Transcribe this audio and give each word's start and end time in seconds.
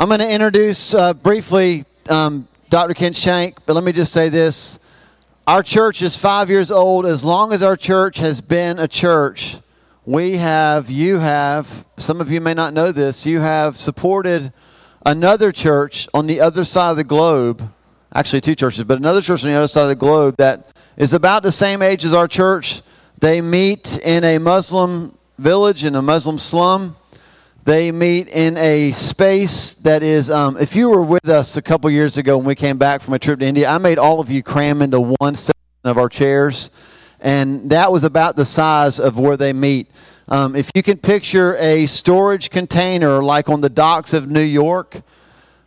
I'm 0.00 0.06
going 0.06 0.20
to 0.20 0.32
introduce 0.32 0.94
uh, 0.94 1.12
briefly 1.12 1.84
um, 2.08 2.46
Dr. 2.70 2.94
Ken 2.94 3.12
Shank, 3.12 3.66
but 3.66 3.72
let 3.72 3.82
me 3.82 3.90
just 3.90 4.12
say 4.12 4.28
this. 4.28 4.78
Our 5.44 5.60
church 5.60 6.02
is 6.02 6.16
five 6.16 6.48
years 6.48 6.70
old. 6.70 7.04
As 7.04 7.24
long 7.24 7.52
as 7.52 7.64
our 7.64 7.76
church 7.76 8.18
has 8.18 8.40
been 8.40 8.78
a 8.78 8.86
church, 8.86 9.56
we 10.06 10.36
have, 10.36 10.88
you 10.88 11.18
have, 11.18 11.84
some 11.96 12.20
of 12.20 12.30
you 12.30 12.40
may 12.40 12.54
not 12.54 12.74
know 12.74 12.92
this, 12.92 13.26
you 13.26 13.40
have 13.40 13.76
supported 13.76 14.52
another 15.04 15.50
church 15.50 16.06
on 16.14 16.28
the 16.28 16.40
other 16.42 16.62
side 16.62 16.92
of 16.92 16.96
the 16.96 17.02
globe, 17.02 17.68
actually 18.14 18.40
two 18.40 18.54
churches, 18.54 18.84
but 18.84 18.98
another 18.98 19.20
church 19.20 19.42
on 19.42 19.50
the 19.50 19.56
other 19.56 19.66
side 19.66 19.82
of 19.82 19.88
the 19.88 19.96
globe 19.96 20.36
that 20.38 20.68
is 20.96 21.12
about 21.12 21.42
the 21.42 21.50
same 21.50 21.82
age 21.82 22.04
as 22.04 22.14
our 22.14 22.28
church. 22.28 22.82
They 23.18 23.40
meet 23.40 23.98
in 23.98 24.22
a 24.22 24.38
Muslim 24.38 25.18
village, 25.38 25.82
in 25.82 25.96
a 25.96 26.02
Muslim 26.02 26.38
slum. 26.38 26.94
They 27.68 27.92
meet 27.92 28.28
in 28.28 28.56
a 28.56 28.92
space 28.92 29.74
that 29.74 30.02
is, 30.02 30.30
um, 30.30 30.56
if 30.56 30.74
you 30.74 30.88
were 30.88 31.02
with 31.02 31.28
us 31.28 31.58
a 31.58 31.60
couple 31.60 31.90
years 31.90 32.16
ago 32.16 32.38
when 32.38 32.46
we 32.46 32.54
came 32.54 32.78
back 32.78 33.02
from 33.02 33.12
a 33.12 33.18
trip 33.18 33.40
to 33.40 33.44
India, 33.44 33.68
I 33.68 33.76
made 33.76 33.98
all 33.98 34.20
of 34.20 34.30
you 34.30 34.42
cram 34.42 34.80
into 34.80 35.14
one 35.18 35.34
section 35.34 35.52
of 35.84 35.98
our 35.98 36.08
chairs, 36.08 36.70
and 37.20 37.68
that 37.68 37.92
was 37.92 38.04
about 38.04 38.36
the 38.36 38.46
size 38.46 38.98
of 38.98 39.18
where 39.18 39.36
they 39.36 39.52
meet. 39.52 39.90
Um, 40.28 40.56
if 40.56 40.70
you 40.74 40.82
can 40.82 40.96
picture 40.96 41.58
a 41.58 41.84
storage 41.84 42.48
container 42.48 43.22
like 43.22 43.50
on 43.50 43.60
the 43.60 43.68
docks 43.68 44.14
of 44.14 44.30
New 44.30 44.40
York, 44.40 45.02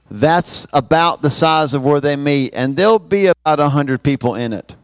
that's 0.09 0.65
about 0.73 1.21
the 1.21 1.29
size 1.29 1.75
of 1.75 1.85
where 1.85 2.01
they 2.01 2.15
meet, 2.15 2.55
and 2.55 2.75
there'll 2.75 2.97
be 2.97 3.27
about 3.27 3.59
100 3.59 4.01
people 4.01 4.33
in 4.33 4.53
it. 4.53 4.75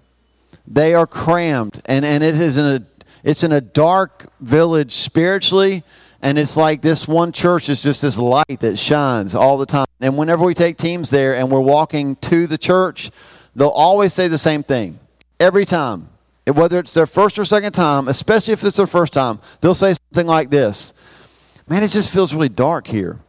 They 0.68 0.94
are 0.94 1.08
crammed, 1.08 1.82
and, 1.86 2.06
and 2.06 2.24
it 2.24 2.36
is 2.36 2.60
in 2.60 2.66
a, 2.68 2.86
it's 3.24 3.42
in 3.42 3.54
a 3.54 3.62
dark 3.62 4.32
village 4.40 4.92
spiritually 4.92 5.84
and 6.22 6.38
it's 6.38 6.58
like 6.58 6.82
this 6.82 7.08
one 7.08 7.32
church 7.32 7.70
is 7.70 7.82
just 7.82 8.02
this 8.02 8.18
light 8.18 8.60
that 8.60 8.78
shines 8.78 9.36
all 9.36 9.58
the 9.58 9.66
time. 9.66 9.86
And 10.00 10.18
whenever 10.18 10.46
we 10.46 10.54
take 10.54 10.78
teams 10.78 11.10
there 11.10 11.36
and 11.36 11.52
we're 11.52 11.62
walking 11.62 12.16
to 12.18 12.48
the 12.48 12.58
church, 12.58 13.12
they'll 13.56 13.70
always 13.70 14.14
say 14.14 14.28
the 14.28 14.38
same 14.38 14.64
thing 14.64 15.00
every 15.40 15.66
time. 15.66 16.10
Whether 16.46 16.80
it's 16.80 16.94
their 16.94 17.08
first 17.08 17.38
or 17.38 17.44
second 17.44 17.74
time, 17.74 18.08
especially 18.08 18.54
if 18.54 18.64
it's 18.64 18.78
their 18.78 18.88
first 18.88 19.12
time, 19.12 19.40
they'll 19.60 19.76
say 19.76 19.94
something 19.94 20.28
like 20.28 20.50
this 20.50 20.94
Man, 21.70 21.84
it 21.84 21.92
just 21.92 22.14
feels 22.14 22.34
really 22.34 22.50
dark 22.50 22.88
here. 22.88 23.20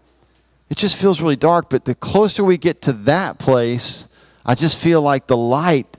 It 0.70 0.76
just 0.76 1.00
feels 1.00 1.20
really 1.20 1.36
dark, 1.36 1.70
but 1.70 1.84
the 1.84 1.94
closer 1.94 2.44
we 2.44 2.56
get 2.56 2.82
to 2.82 2.92
that 2.92 3.38
place, 3.38 4.06
I 4.46 4.54
just 4.54 4.78
feel 4.80 5.02
like 5.02 5.26
the 5.26 5.36
light 5.36 5.97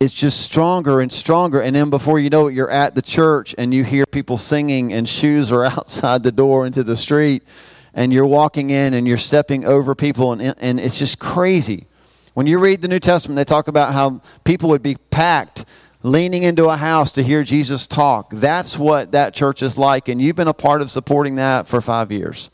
it's 0.00 0.14
just 0.14 0.40
stronger 0.40 1.00
and 1.00 1.10
stronger. 1.10 1.60
And 1.60 1.74
then 1.74 1.90
before 1.90 2.18
you 2.18 2.30
know 2.30 2.46
it, 2.46 2.54
you're 2.54 2.70
at 2.70 2.94
the 2.94 3.02
church 3.02 3.54
and 3.58 3.74
you 3.74 3.84
hear 3.84 4.06
people 4.06 4.38
singing, 4.38 4.92
and 4.92 5.08
shoes 5.08 5.50
are 5.50 5.64
outside 5.66 6.22
the 6.22 6.32
door 6.32 6.66
into 6.66 6.84
the 6.84 6.96
street. 6.96 7.42
And 7.94 8.12
you're 8.12 8.26
walking 8.26 8.70
in 8.70 8.94
and 8.94 9.08
you're 9.08 9.16
stepping 9.16 9.64
over 9.64 9.94
people, 9.94 10.32
and, 10.32 10.54
and 10.58 10.78
it's 10.78 10.98
just 10.98 11.18
crazy. 11.18 11.86
When 12.34 12.46
you 12.46 12.60
read 12.60 12.80
the 12.82 12.88
New 12.88 13.00
Testament, 13.00 13.36
they 13.36 13.44
talk 13.44 13.66
about 13.66 13.92
how 13.92 14.20
people 14.44 14.68
would 14.68 14.82
be 14.82 14.96
packed 15.10 15.64
leaning 16.04 16.44
into 16.44 16.68
a 16.68 16.76
house 16.76 17.10
to 17.12 17.22
hear 17.24 17.42
Jesus 17.42 17.88
talk. 17.88 18.30
That's 18.30 18.78
what 18.78 19.10
that 19.12 19.34
church 19.34 19.62
is 19.62 19.76
like. 19.76 20.08
And 20.08 20.22
you've 20.22 20.36
been 20.36 20.46
a 20.46 20.54
part 20.54 20.80
of 20.80 20.92
supporting 20.92 21.34
that 21.36 21.66
for 21.66 21.80
five 21.80 22.12
years. 22.12 22.50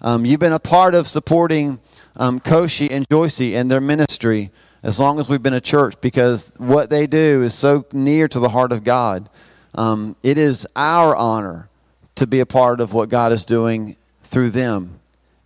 Um, 0.00 0.24
you've 0.24 0.40
been 0.40 0.52
a 0.52 0.58
part 0.58 0.94
of 0.94 1.06
supporting 1.06 1.80
um, 2.16 2.40
Koshi 2.40 2.90
and 2.90 3.06
Joycey 3.08 3.54
and 3.54 3.70
their 3.70 3.80
ministry 3.80 4.50
as 4.82 4.98
long 4.98 5.20
as 5.20 5.28
we've 5.28 5.42
been 5.42 5.54
a 5.54 5.60
church 5.60 5.94
because 6.00 6.52
what 6.58 6.90
they 6.90 7.06
do 7.06 7.42
is 7.42 7.54
so 7.54 7.84
near 7.92 8.28
to 8.28 8.40
the 8.40 8.48
heart 8.48 8.72
of 8.72 8.84
God. 8.84 9.28
Um, 9.74 10.16
it 10.22 10.38
is 10.38 10.66
our 10.76 11.16
honor 11.16 11.68
to 12.16 12.26
be 12.26 12.40
a 12.40 12.46
part 12.46 12.80
of 12.80 12.92
what 12.92 13.08
God 13.08 13.32
is 13.32 13.44
doing 13.44 13.96
through 14.22 14.50
them 14.50 15.00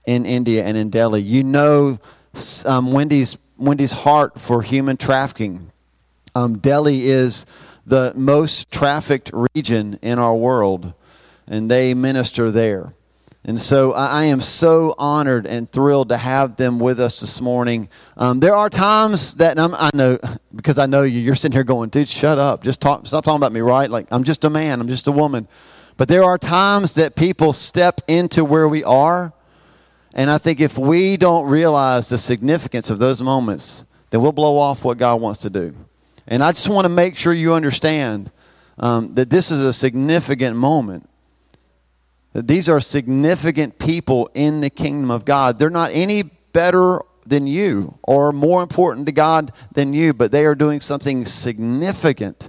in 0.07 0.25
India 0.25 0.65
and 0.65 0.77
in 0.77 0.91
Delhi. 0.91 1.23
You 1.23 1.45
know 1.45 1.99
um, 2.65 2.93
Wendy's, 2.93 3.37
Wendy's 3.57 3.93
heart 3.93 4.41
for 4.41 4.63
human 4.63 4.97
trafficking. 4.97 5.71
Um, 6.35 6.59
Delhi 6.59 7.07
is 7.09 7.47
the 7.87 8.13
most 8.17 8.71
trafficked 8.71 9.31
region 9.55 9.99
in 10.03 10.19
our 10.19 10.35
world, 10.35 10.93
and 11.47 11.71
they 11.71 11.95
minister 11.95 12.51
there. 12.51 12.93
And 13.49 13.61
so 13.61 13.93
I 13.93 14.25
am 14.25 14.41
so 14.41 14.93
honored 14.99 15.47
and 15.47 15.71
thrilled 15.71 16.09
to 16.09 16.17
have 16.17 16.57
them 16.57 16.81
with 16.81 16.99
us 16.99 17.21
this 17.21 17.41
morning. 17.41 17.89
Um, 18.17 18.41
there 18.41 18.57
are 18.57 18.69
times 18.69 19.37
that 19.37 19.57
i 19.57 19.91
know, 19.95 20.19
because 20.55 20.79
I 20.79 20.87
know 20.87 21.05
you, 21.05 21.21
you're 21.21 21.37
sitting 21.37 21.55
here 21.55 21.63
going, 21.63 21.91
dude, 21.91 22.09
shut 22.09 22.39
up. 22.39 22.65
Just 22.65 22.81
talk, 22.81 23.07
stop 23.07 23.25
talking 23.25 23.37
about 23.37 23.53
me, 23.53 23.61
right? 23.61 23.89
Like, 23.89 24.09
I'm 24.11 24.25
just 24.25 24.45
a 24.45 24.51
man, 24.51 24.81
I'm 24.81 24.89
just 24.89 25.07
a 25.07 25.13
woman. 25.13 25.47
But 25.97 26.09
there 26.09 26.25
are 26.25 26.39
times 26.39 26.97
that 26.97 27.15
people 27.15 27.53
step 27.53 28.01
into 28.09 28.45
where 28.45 28.69
we 28.69 28.83
are. 28.83 29.33
And 30.13 30.29
I 30.29 30.39
think 30.39 30.61
if 30.61 30.77
we 30.77 31.17
don't 31.17 31.47
realize 31.47 32.09
the 32.09 32.19
significance 32.19 32.91
of 32.91 32.99
those 32.99 33.23
moments, 33.23 33.85
then 34.11 34.23
we'll 34.23 34.33
blow 34.33 34.59
off 34.59 34.83
what 34.83 34.99
God 34.99 35.21
wants 35.21 35.41
to 35.43 35.51
do. 35.51 35.73
And 36.27 36.43
I 36.43 36.51
just 36.51 36.69
want 36.69 36.85
to 36.85 36.89
make 36.89 37.17
sure 37.17 37.33
you 37.33 37.55
understand 37.55 38.33
um, 38.77 39.15
that 39.15 39.31
this 39.31 39.53
is 39.53 39.61
a 39.61 39.73
significant 39.73 40.57
moment 40.57 41.09
these 42.43 42.69
are 42.69 42.81
significant 42.81 43.79
people 43.79 44.29
in 44.35 44.61
the 44.61 44.71
kingdom 44.71 45.11
of 45.11 45.25
God. 45.25 45.59
They're 45.59 45.71
not 45.71 45.91
any 45.93 46.23
better 46.23 47.01
than 47.25 47.47
you 47.47 47.99
or 48.03 48.33
more 48.33 48.63
important 48.63 49.07
to 49.07 49.13
God 49.13 49.53
than 49.73 49.93
you, 49.93 50.13
but 50.13 50.31
they 50.31 50.47
are 50.47 50.55
doing 50.55 50.81
something 50.81 51.25
significant 51.25 52.49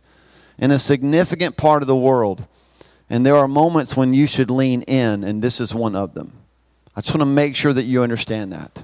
in 0.58 0.72
a 0.72 0.80
significant 0.80 1.58
part 1.58 1.84
of 1.84 1.88
the 1.88 1.96
world. 1.96 2.46
And 3.10 3.26
there 3.26 3.36
are 3.36 3.48
moments 3.48 3.96
when 3.96 4.14
you 4.14 4.28
should 4.28 4.52
lean 4.52 4.82
in, 4.84 5.24
and 5.24 5.42
this 5.42 5.62
is 5.62 5.74
one 5.74 5.96
of 5.96 6.14
them. 6.14 6.34
I 6.96 7.02
just 7.02 7.12
want 7.12 7.22
to 7.22 7.26
make 7.26 7.56
sure 7.56 7.74
that 7.74 7.84
you 7.84 8.02
understand 8.04 8.52
that. 8.54 8.84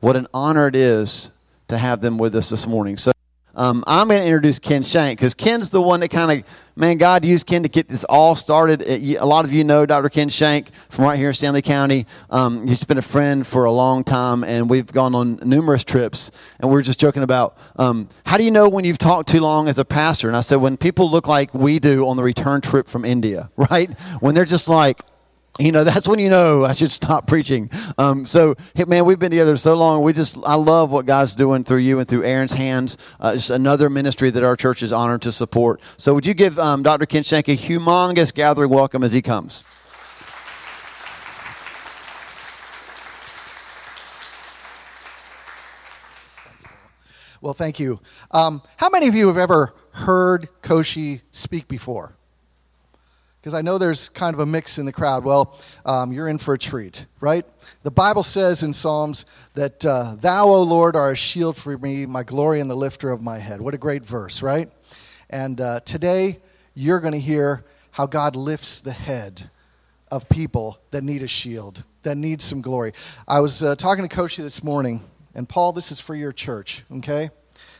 What 0.00 0.16
an 0.16 0.26
honor 0.34 0.66
it 0.66 0.74
is 0.74 1.30
to 1.68 1.78
have 1.78 2.00
them 2.00 2.18
with 2.18 2.34
us 2.34 2.50
this 2.50 2.66
morning. 2.66 2.96
So 2.96 3.11
um, 3.54 3.84
I'm 3.86 4.08
going 4.08 4.20
to 4.20 4.26
introduce 4.26 4.58
Ken 4.58 4.82
Shank 4.82 5.18
because 5.18 5.34
Ken's 5.34 5.70
the 5.70 5.82
one 5.82 6.00
that 6.00 6.08
kind 6.08 6.32
of, 6.32 6.44
man, 6.74 6.96
God 6.96 7.24
used 7.24 7.46
Ken 7.46 7.62
to 7.62 7.68
get 7.68 7.88
this 7.88 8.04
all 8.04 8.34
started. 8.34 8.82
A 8.82 9.24
lot 9.24 9.44
of 9.44 9.52
you 9.52 9.62
know 9.62 9.84
Dr. 9.84 10.08
Ken 10.08 10.28
Shank 10.28 10.70
from 10.88 11.04
right 11.04 11.18
here 11.18 11.28
in 11.28 11.34
Stanly 11.34 11.62
County. 11.62 12.06
Um, 12.30 12.66
he's 12.66 12.84
been 12.84 12.98
a 12.98 13.02
friend 13.02 13.46
for 13.46 13.64
a 13.64 13.72
long 13.72 14.04
time, 14.04 14.42
and 14.42 14.70
we've 14.70 14.90
gone 14.90 15.14
on 15.14 15.38
numerous 15.42 15.84
trips. 15.84 16.30
And 16.60 16.70
we 16.70 16.78
are 16.78 16.82
just 16.82 16.98
joking 16.98 17.22
about 17.22 17.58
um, 17.76 18.08
how 18.24 18.38
do 18.38 18.44
you 18.44 18.50
know 18.50 18.68
when 18.68 18.84
you've 18.84 18.98
talked 18.98 19.28
too 19.28 19.40
long 19.40 19.68
as 19.68 19.78
a 19.78 19.84
pastor? 19.84 20.28
And 20.28 20.36
I 20.36 20.40
said, 20.40 20.56
when 20.56 20.76
people 20.76 21.10
look 21.10 21.28
like 21.28 21.52
we 21.52 21.78
do 21.78 22.08
on 22.08 22.16
the 22.16 22.22
return 22.22 22.60
trip 22.62 22.88
from 22.88 23.04
India, 23.04 23.50
right? 23.56 23.90
When 24.20 24.34
they're 24.34 24.44
just 24.44 24.68
like, 24.68 25.02
you 25.58 25.70
know 25.70 25.84
that's 25.84 26.08
when 26.08 26.18
you 26.18 26.30
know 26.30 26.64
i 26.64 26.72
should 26.72 26.90
stop 26.90 27.26
preaching. 27.26 27.70
Um, 27.98 28.24
so 28.24 28.54
hey, 28.74 28.84
man 28.84 29.04
we've 29.04 29.18
been 29.18 29.30
together 29.30 29.56
so 29.56 29.74
long. 29.74 30.02
We 30.02 30.12
just 30.12 30.38
i 30.44 30.54
love 30.54 30.90
what 30.90 31.06
god's 31.06 31.34
doing 31.34 31.64
through 31.64 31.78
you 31.78 31.98
and 31.98 32.08
through 32.08 32.24
aaron's 32.24 32.52
hands. 32.52 32.96
Uh, 33.20 33.32
it's 33.34 33.50
another 33.50 33.90
ministry 33.90 34.30
that 34.30 34.42
our 34.42 34.56
church 34.56 34.82
is 34.82 34.92
honored 34.92 35.22
to 35.22 35.32
support. 35.32 35.80
So 35.96 36.14
would 36.14 36.26
you 36.26 36.34
give 36.34 36.58
um, 36.58 36.82
dr 36.82 37.04
ken 37.06 37.22
shank 37.22 37.48
a 37.48 37.56
humongous 37.56 38.32
gathering 38.32 38.70
welcome 38.70 39.02
as 39.02 39.12
he 39.12 39.20
comes? 39.20 39.64
Well 47.42 47.54
thank 47.54 47.78
you. 47.78 48.00
Um, 48.30 48.62
how 48.76 48.88
many 48.88 49.08
of 49.08 49.14
you 49.14 49.28
have 49.28 49.36
ever 49.36 49.74
heard 49.90 50.48
koshi 50.62 51.20
speak 51.32 51.68
before 51.68 52.16
because 53.42 53.54
I 53.54 53.60
know 53.60 53.76
there's 53.76 54.08
kind 54.08 54.34
of 54.34 54.38
a 54.38 54.46
mix 54.46 54.78
in 54.78 54.86
the 54.86 54.92
crowd. 54.92 55.24
Well, 55.24 55.58
um, 55.84 56.12
you're 56.12 56.28
in 56.28 56.38
for 56.38 56.54
a 56.54 56.58
treat, 56.58 57.06
right? 57.20 57.44
The 57.82 57.90
Bible 57.90 58.22
says 58.22 58.62
in 58.62 58.72
Psalms 58.72 59.24
that 59.54 59.84
uh, 59.84 60.14
Thou, 60.14 60.44
O 60.44 60.62
Lord, 60.62 60.94
are 60.94 61.10
a 61.10 61.16
shield 61.16 61.56
for 61.56 61.76
me, 61.76 62.06
my 62.06 62.22
glory 62.22 62.60
and 62.60 62.70
the 62.70 62.76
lifter 62.76 63.10
of 63.10 63.20
my 63.20 63.40
head. 63.40 63.60
What 63.60 63.74
a 63.74 63.78
great 63.78 64.04
verse, 64.04 64.42
right? 64.42 64.68
And 65.28 65.60
uh, 65.60 65.80
today, 65.80 66.38
you're 66.74 67.00
going 67.00 67.14
to 67.14 67.18
hear 67.18 67.64
how 67.90 68.06
God 68.06 68.36
lifts 68.36 68.78
the 68.78 68.92
head 68.92 69.50
of 70.08 70.28
people 70.28 70.78
that 70.92 71.02
need 71.02 71.24
a 71.24 71.28
shield, 71.28 71.82
that 72.04 72.16
need 72.16 72.40
some 72.40 72.60
glory. 72.60 72.92
I 73.26 73.40
was 73.40 73.64
uh, 73.64 73.74
talking 73.74 74.08
to 74.08 74.16
Koshi 74.16 74.36
this 74.36 74.62
morning, 74.62 75.00
and 75.34 75.48
Paul, 75.48 75.72
this 75.72 75.90
is 75.90 76.00
for 76.00 76.14
your 76.14 76.30
church, 76.30 76.84
okay? 76.98 77.30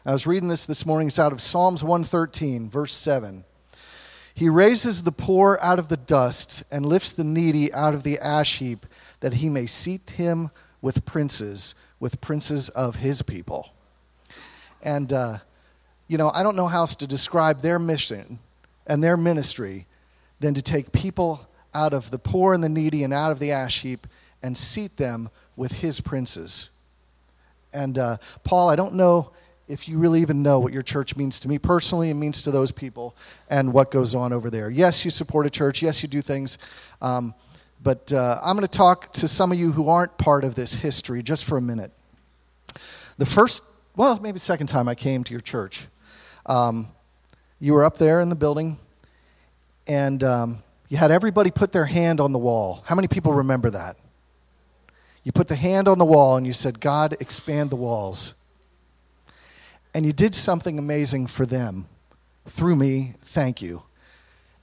I 0.05 0.11
was 0.11 0.27
reading 0.27 0.49
this 0.49 0.67
this 0.67 0.85
morning. 0.85 1.07
It's 1.07 1.21
out 1.21 1.31
of 1.31 1.41
Psalms 1.41 1.85
113, 1.85 2.69
verse 2.69 2.93
7. 2.93 3.45
He 4.35 4.49
raises 4.49 5.03
the 5.03 5.13
poor 5.13 5.59
out 5.63 5.79
of 5.79 5.89
the 5.89 5.97
dust 5.97 6.63
and 6.71 6.87
lifts 6.87 7.13
the 7.13 7.25
needy 7.25 7.73
out 7.73 7.95
of 7.95 8.03
the 8.03 8.19
ash 8.19 8.59
heap, 8.59 8.87
that 9.21 9.35
he 9.35 9.49
may 9.49 9.67
seat 9.67 10.11
him 10.11 10.51
with 10.81 11.05
princes, 11.05 11.75
with 12.01 12.21
princes 12.21 12.69
of 12.71 12.97
his 12.97 13.23
people. 13.23 13.71
And, 14.83 15.13
uh, 15.13 15.39
you 16.09 16.19
know, 16.19 16.31
I 16.31 16.43
don't 16.43 16.57
know 16.57 16.67
how 16.67 16.81
else 16.81 16.97
to 16.97 17.07
describe 17.07 17.61
their 17.61 17.79
mission 17.79 18.39
and 18.87 19.03
their 19.03 19.17
ministry 19.17 19.87
than 20.41 20.55
to 20.55 20.63
take 20.63 20.93
people 20.93 21.49
out 21.75 21.93
of 21.93 22.11
the 22.11 22.19
poor 22.19 22.55
and 22.55 22.65
the 22.65 22.69
needy 22.69 23.05
and 23.05 23.13
out 23.13 23.33
of 23.33 23.39
the 23.39 23.53
ash 23.53 23.83
heap 23.83 24.07
and 24.43 24.59
seat 24.59 24.97
them 24.97 25.31
with 25.57 25.73
his 25.73 26.01
princes. 26.01 26.71
And 27.73 27.99
uh, 27.99 28.17
Paul, 28.45 28.69
I 28.69 28.77
don't 28.77 28.95
know 28.95 29.33
if 29.73 29.89
you 29.89 29.99
really 29.99 30.21
even 30.21 30.43
know 30.43 30.61
what 30.61 30.73
your 30.73 30.83
church 30.83 31.17
means 31.17 31.41
to 31.41 31.49
me 31.49 31.59
personally 31.59 32.11
and 32.11 32.21
means 32.21 32.43
to 32.43 32.51
those 32.51 32.73
people 32.73 33.17
and 33.49 33.73
what 33.73 33.91
goes 33.91 34.15
on 34.15 34.33
over 34.33 34.51
there. 34.51 34.71
Yes, 34.71 35.05
you 35.05 35.11
support 35.11 35.47
a 35.47 35.51
church. 35.51 35.83
Yes, 35.83 36.03
you 36.03 36.09
do 36.09 36.23
things. 36.23 36.59
Um, 37.01 37.35
But 37.83 38.13
uh, 38.13 38.39
I'm 38.45 38.57
going 38.57 38.69
to 38.69 38.79
talk 38.79 39.13
to 39.15 39.27
some 39.27 39.51
of 39.51 39.59
you 39.59 39.73
who 39.73 39.89
aren't 39.89 40.17
part 40.17 40.45
of 40.45 40.55
this 40.55 40.75
history 40.75 41.21
just 41.23 41.45
for 41.45 41.59
a 41.59 41.61
minute. 41.61 41.91
The 43.19 43.27
first, 43.27 43.65
well, 43.97 44.21
maybe 44.21 44.35
the 44.35 44.39
second 44.53 44.69
time 44.69 44.87
I 44.89 44.95
came 44.95 45.25
to 45.25 45.33
your 45.33 45.41
church, 45.41 45.87
um, 46.47 46.87
you 47.59 47.75
were 47.75 47.85
up 47.85 47.97
there 47.99 48.21
in 48.21 48.29
the 48.29 48.37
building, 48.37 48.79
and 49.89 50.23
um, 50.23 50.59
you 50.89 50.97
had 50.97 51.11
everybody 51.11 51.51
put 51.51 51.73
their 51.73 51.87
hand 51.87 52.21
on 52.21 52.33
the 52.33 52.39
wall. 52.39 52.85
How 52.87 52.95
many 52.95 53.09
people 53.09 53.33
remember 53.33 53.71
that? 53.71 53.97
You 55.25 55.33
put 55.33 55.49
the 55.49 55.57
hand 55.57 55.89
on 55.89 55.99
the 55.99 56.05
wall 56.05 56.37
and 56.37 56.47
you 56.47 56.53
said, 56.53 56.79
God, 56.79 57.17
expand 57.21 57.71
the 57.71 57.77
walls. 57.77 58.35
And 59.95 60.07
you 60.07 60.13
did 60.13 60.35
something 60.35 60.79
amazing 60.79 61.27
for 61.27 61.45
them 61.45 61.87
through 62.47 62.77
me. 62.77 63.15
Thank 63.23 63.61
you. 63.61 63.83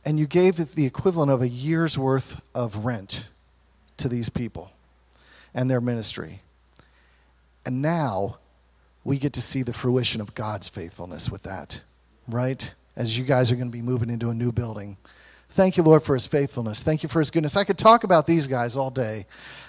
And 0.06 0.18
you 0.18 0.28
gave 0.28 0.56
the 0.76 0.86
equivalent 0.86 1.32
of 1.32 1.42
a 1.42 1.50
year's 1.50 1.98
worth 1.98 2.42
of 2.56 2.86
rent 2.86 3.28
to 3.98 4.08
these 4.08 4.30
people 4.30 4.72
and 5.54 5.70
their 5.70 5.82
ministry. 5.82 6.42
And 7.66 7.82
now 7.82 8.38
we 9.04 9.18
get 9.18 9.34
to 9.34 9.42
see 9.42 9.62
the 9.62 9.74
fruition 9.74 10.22
of 10.22 10.34
God's 10.36 10.70
faithfulness 10.70 11.30
with 11.30 11.44
that, 11.44 11.82
right? 12.28 12.74
As 12.96 13.18
you 13.18 13.26
guys 13.26 13.52
are 13.52 13.56
going 13.56 13.68
to 13.68 13.72
be 13.72 13.82
moving 13.82 14.10
into 14.10 14.30
a 14.30 14.34
new 14.34 14.52
building. 14.52 14.98
Thank 15.50 15.78
you, 15.78 15.84
Lord, 15.84 16.04
for 16.04 16.14
his 16.14 16.28
faithfulness. 16.28 16.84
Thank 16.84 17.04
you 17.04 17.10
for 17.10 17.20
his 17.20 17.32
goodness. 17.32 17.58
I 17.58 17.64
could 17.64 17.78
talk 17.78 18.04
about 18.04 18.28
these 18.28 18.48
guys 18.48 18.78
all 18.78 18.90
day. 18.90 19.26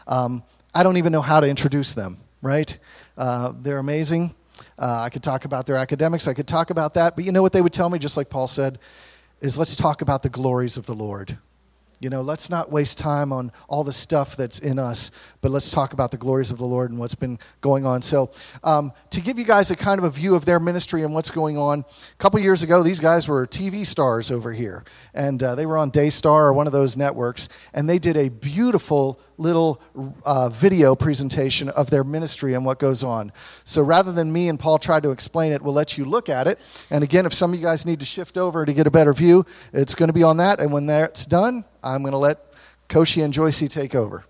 Um, 0.07 0.43
I 0.75 0.83
don't 0.83 0.97
even 0.99 1.13
know 1.13 1.23
how 1.23 1.41
to 1.41 1.49
introduce 1.49 1.95
them, 1.95 2.19
right? 2.43 2.77
Uh, 3.17 3.53
they're 3.61 3.79
amazing. 3.79 4.35
Uh, 4.79 5.01
I 5.01 5.11
could 5.11 5.23
talk 5.23 5.45
about 5.45 5.67
their 5.67 5.77
academics. 5.77 6.27
I 6.27 6.35
could 6.35 6.49
talk 6.49 6.71
about 6.71 6.95
that. 6.95 7.15
But 7.17 7.25
you 7.25 7.33
know 7.33 7.43
what 7.43 7.53
they 7.53 7.63
would 7.63 7.73
tell 7.73 7.91
me, 7.91 7.99
just 7.99 8.17
like 8.17 8.31
Paul 8.31 8.49
said, 8.49 8.79
is 9.41 9.59
let's 9.59 9.77
talk 9.77 10.03
about 10.03 10.23
the 10.23 10.29
glories 10.29 10.77
of 10.77 10.87
the 10.87 10.95
Lord. 10.95 11.39
You 12.03 12.09
know, 12.09 12.23
let's 12.23 12.49
not 12.49 12.73
waste 12.73 12.97
time 12.97 13.31
on 13.31 13.53
all 13.69 13.85
the 13.85 13.93
stuff 13.93 14.35
that's 14.35 14.59
in 14.59 14.79
us, 14.79 15.11
but 15.43 15.51
let's 15.51 15.71
talk 15.71 15.93
about 15.93 16.11
the 16.11 16.17
glories 16.17 16.51
of 16.51 16.57
the 16.57 16.65
Lord 16.65 16.91
and 16.91 16.99
what's 16.99 17.15
been 17.15 17.39
going 17.61 17.85
on. 17.85 18.01
So, 18.01 18.31
um, 18.65 18.93
to 19.11 19.21
give 19.21 19.39
you 19.39 19.45
guys 19.45 19.71
a 19.71 19.77
kind 19.77 19.99
of 19.99 20.05
a 20.05 20.11
view 20.11 20.35
of 20.35 20.47
their 20.47 20.59
ministry 20.59 21.03
and 21.03 21.13
what's 21.13 21.31
going 21.31 21.59
on, 21.59 21.81
a 21.81 22.17
couple 22.17 22.41
years 22.41 22.63
ago, 22.63 22.83
these 22.83 23.01
guys 23.01 23.29
were 23.29 23.47
TV 23.47 23.85
stars 23.85 24.31
over 24.31 24.51
here, 24.51 24.83
and 25.13 25.43
uh, 25.43 25.55
they 25.55 25.67
were 25.67 25.77
on 25.77 25.91
Daystar 25.91 26.47
or 26.47 26.55
one 26.55 26.67
of 26.67 26.73
those 26.73 26.97
networks, 26.97 27.51
and 27.75 27.87
they 27.87 27.99
did 27.99 28.17
a 28.17 28.31
beautiful 28.31 29.21
little 29.41 29.81
uh, 30.25 30.49
video 30.49 30.95
presentation 30.95 31.69
of 31.71 31.91
their 31.91 32.05
ministry 32.05 32.55
and 32.55 32.65
what 32.65 32.79
goes 32.79 33.03
on. 33.03 33.33
So, 33.65 33.83
rather 33.83 34.13
than 34.13 34.33
me 34.33 34.49
and 34.49 34.61
Paul 34.61 34.79
try 34.79 35.01
to 35.01 35.11
explain 35.11 35.53
it, 35.53 35.63
we'll 35.63 35.75
let 35.75 35.99
you 35.99 36.05
look 36.05 36.29
at 36.29 36.47
it. 36.47 36.61
And 36.91 37.03
again, 37.03 37.27
if 37.27 37.33
some 37.33 37.53
of 37.53 37.59
you 37.59 37.65
guys 37.65 37.87
need 37.87 38.01
to 38.01 38.07
shift 38.07 38.37
over 38.37 38.65
to 38.65 38.73
get 38.73 38.87
a 38.87 38.91
better 38.91 39.13
view, 39.13 39.45
it's 39.73 39.95
going 39.95 40.09
to 40.09 40.13
be 40.13 40.23
on 40.23 40.37
that. 40.37 40.61
And 40.61 40.73
when 40.73 40.87
that's 40.87 41.27
done, 41.27 41.65
I'm 41.83 42.03
going 42.03 42.13
to 42.13 42.19
let 42.19 42.37
Koshi 42.89 43.25
and 43.25 43.33
Joycey 43.33 43.69
take 43.69 43.95
over. 43.95 44.25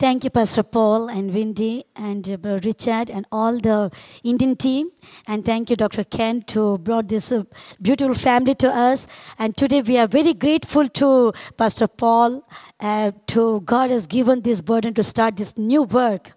Thank 0.00 0.24
you, 0.24 0.30
Pastor 0.30 0.62
Paul 0.62 1.10
and 1.10 1.34
Wendy 1.34 1.84
and 1.94 2.26
uh, 2.26 2.58
Richard 2.64 3.10
and 3.10 3.26
all 3.30 3.58
the 3.58 3.90
Indian 4.24 4.56
team. 4.56 4.88
And 5.26 5.44
thank 5.44 5.68
you, 5.68 5.76
Dr. 5.76 6.04
Ken, 6.04 6.40
to 6.54 6.78
brought 6.78 7.08
this 7.08 7.30
uh, 7.30 7.44
beautiful 7.82 8.14
family 8.14 8.54
to 8.54 8.68
us. 8.74 9.06
And 9.38 9.54
today 9.54 9.82
we 9.82 9.98
are 9.98 10.06
very 10.06 10.32
grateful 10.32 10.88
to 10.88 11.34
Pastor 11.58 11.86
Paul, 11.86 12.48
uh, 12.80 13.12
to 13.26 13.60
God 13.60 13.90
has 13.90 14.06
given 14.06 14.40
this 14.40 14.62
burden 14.62 14.94
to 14.94 15.02
start 15.02 15.36
this 15.36 15.58
new 15.58 15.82
work. 15.82 16.32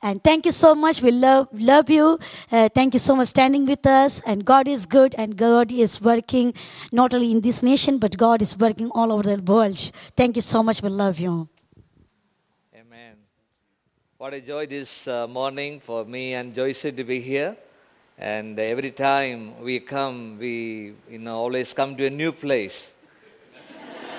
And 0.00 0.22
thank 0.22 0.46
you 0.46 0.52
so 0.52 0.76
much. 0.76 1.02
We 1.02 1.10
love 1.10 1.48
love 1.52 1.90
you. 1.90 2.20
Uh, 2.52 2.68
thank 2.72 2.94
you 2.94 3.00
so 3.00 3.16
much 3.16 3.26
standing 3.26 3.66
with 3.66 3.84
us. 3.84 4.20
And 4.28 4.44
God 4.44 4.68
is 4.68 4.86
good, 4.86 5.16
and 5.18 5.36
God 5.36 5.72
is 5.72 6.00
working 6.00 6.54
not 6.92 7.12
only 7.12 7.32
in 7.32 7.40
this 7.40 7.64
nation, 7.64 7.98
but 7.98 8.16
God 8.16 8.42
is 8.42 8.56
working 8.56 8.92
all 8.92 9.10
over 9.10 9.24
the 9.24 9.42
world. 9.42 9.90
Thank 10.16 10.36
you 10.36 10.42
so 10.42 10.62
much. 10.62 10.82
We 10.82 10.88
love 10.88 11.18
you. 11.18 11.48
What 14.20 14.34
a 14.34 14.40
joy 14.40 14.66
this 14.66 15.06
uh, 15.06 15.28
morning 15.28 15.78
for 15.78 16.04
me 16.04 16.34
and 16.34 16.52
Joyce 16.52 16.82
to 16.82 17.04
be 17.04 17.20
here. 17.20 17.56
And 18.18 18.58
every 18.58 18.90
time 18.90 19.62
we 19.62 19.78
come, 19.78 20.38
we 20.40 20.94
you 21.08 21.20
know 21.20 21.36
always 21.36 21.72
come 21.72 21.96
to 21.98 22.06
a 22.06 22.10
new 22.10 22.32
place. 22.32 22.90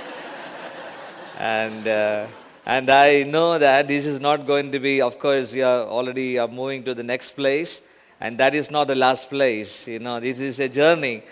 and 1.38 1.86
uh, 1.86 2.28
and 2.66 2.90
I 2.90 3.24
know 3.24 3.60
that 3.60 3.90
this 3.90 4.06
is 4.06 4.22
not 4.22 4.48
going 4.48 4.72
to 4.72 4.80
be. 4.80 5.02
Of 5.02 5.20
course, 5.20 5.52
we 5.52 5.64
are 5.64 5.84
already 5.84 6.40
are 6.40 6.48
moving 6.48 6.86
to 6.86 6.94
the 6.94 7.04
next 7.04 7.32
place, 7.32 7.82
and 8.22 8.38
that 8.38 8.56
is 8.56 8.72
not 8.72 8.88
the 8.88 8.96
last 8.96 9.30
place. 9.30 9.86
You 9.86 10.00
know, 10.00 10.22
this 10.22 10.40
is 10.40 10.62
a 10.62 10.70
journey, 10.70 11.24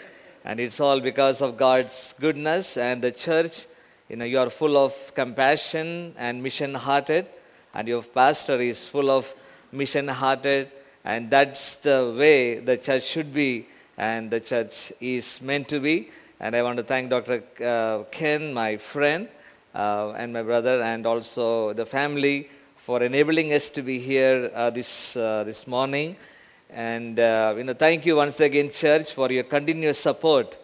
and 0.43 0.59
it's 0.59 0.81
all 0.81 0.99
because 0.99 1.41
of 1.41 1.55
God's 1.55 2.13
goodness 2.19 2.75
and 2.75 3.01
the 3.01 3.13
church. 3.13 3.65
You 4.09 4.17
know, 4.17 4.25
you 4.25 4.39
are 4.39 4.49
full 4.49 4.75
of 4.75 5.15
compassion 5.15 6.15
and 6.17 6.43
mission-hearted, 6.43 7.27
and 7.73 7.87
your 7.87 8.01
pastor 8.01 8.59
is 8.59 8.87
full 8.87 9.09
of 9.09 9.33
mission-hearted, 9.71 10.71
and 11.03 11.29
that's 11.29 11.75
the 11.75 12.13
way 12.17 12.59
the 12.59 12.77
church 12.77 13.03
should 13.03 13.33
be, 13.33 13.67
and 13.97 14.31
the 14.31 14.39
church 14.39 14.91
is 14.99 15.41
meant 15.41 15.67
to 15.69 15.79
be. 15.79 16.09
And 16.39 16.55
I 16.55 16.61
want 16.61 16.77
to 16.77 16.83
thank 16.83 17.09
Dr. 17.09 17.43
Uh, 17.63 18.03
Ken, 18.11 18.53
my 18.53 18.77
friend, 18.77 19.27
uh, 19.73 20.11
and 20.11 20.33
my 20.33 20.43
brother, 20.43 20.81
and 20.81 21.05
also 21.05 21.73
the 21.73 21.85
family 21.85 22.49
for 22.75 23.01
enabling 23.03 23.53
us 23.53 23.69
to 23.71 23.81
be 23.81 23.99
here 23.99 24.51
uh, 24.53 24.69
this, 24.69 25.17
uh, 25.17 25.43
this 25.43 25.67
morning. 25.67 26.15
And 26.69 27.19
uh, 27.19 27.55
you 27.57 27.63
know, 27.63 27.73
thank 27.73 28.05
you 28.05 28.15
once 28.17 28.39
again, 28.39 28.69
church, 28.69 29.13
for 29.13 29.31
your 29.31 29.43
continuous 29.43 29.99
support 29.99 30.57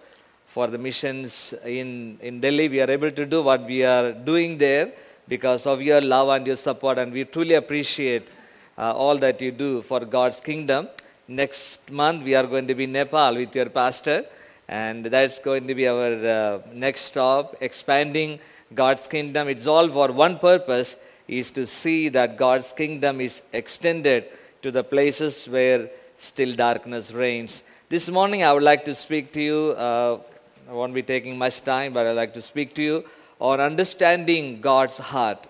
for 0.48 0.68
the 0.68 0.78
missions 0.78 1.54
in, 1.66 2.20
in 2.22 2.40
Delhi. 2.40 2.70
We 2.70 2.82
are 2.82 2.90
able 2.90 3.10
to 3.12 3.26
do 3.26 3.42
what 3.42 3.66
we 3.66 3.84
are 3.84 4.12
doing 4.12 4.58
there 4.58 4.94
because 5.28 5.66
of 5.66 5.82
your 5.82 6.02
love 6.02 6.30
and 6.30 6.46
your 6.46 6.58
support, 6.58 6.98
and 6.98 7.12
we 7.12 7.24
truly 7.26 7.56
appreciate 7.56 8.30
uh, 8.78 8.94
all 8.94 9.18
that 9.18 9.42
you 9.42 9.52
do 9.52 9.82
for 9.82 10.02
God's 10.02 10.40
kingdom. 10.40 10.90
Next 11.28 11.90
month, 11.92 12.24
we 12.24 12.36
are 12.36 12.46
going 12.46 12.68
to 12.68 12.76
be 12.76 12.84
in 12.84 12.92
Nepal 12.92 13.36
with 13.36 13.56
your 13.56 13.70
pastor, 13.70 14.26
and 14.68 15.06
that's 15.06 15.40
going 15.40 15.68
to 15.68 15.76
be 15.76 15.88
our 15.88 16.26
uh, 16.26 16.60
next 16.74 17.02
stop, 17.02 17.56
expanding 17.62 18.40
God's 18.74 19.08
kingdom. 19.08 19.48
It's 19.48 19.68
all 19.68 19.88
for 19.90 20.12
one 20.12 20.40
purpose 20.40 20.98
is 21.28 21.52
to 21.52 21.66
see 21.66 22.10
that 22.10 22.38
God's 22.38 22.74
kingdom 22.74 23.22
is 23.22 23.42
extended 23.54 24.26
to 24.62 24.72
the 24.72 24.84
places 24.84 25.48
where 25.48 25.90
still 26.18 26.54
darkness 26.54 27.12
reigns. 27.12 27.64
This 27.90 28.10
morning, 28.10 28.44
I 28.44 28.52
would 28.52 28.64
like 28.64 28.84
to 28.86 28.96
speak 28.96 29.32
to 29.34 29.42
you. 29.42 29.72
Uh, 29.78 30.20
I 30.70 30.74
won't 30.74 30.94
be 30.94 31.02
taking 31.04 31.38
much 31.38 31.62
time, 31.62 31.94
but 31.94 32.06
I'd 32.08 32.14
like 32.14 32.34
to 32.34 32.42
speak 32.42 32.74
to 32.76 32.82
you 32.82 33.06
on 33.44 33.60
understanding 33.60 34.62
God's 34.62 34.98
heart. 34.98 35.48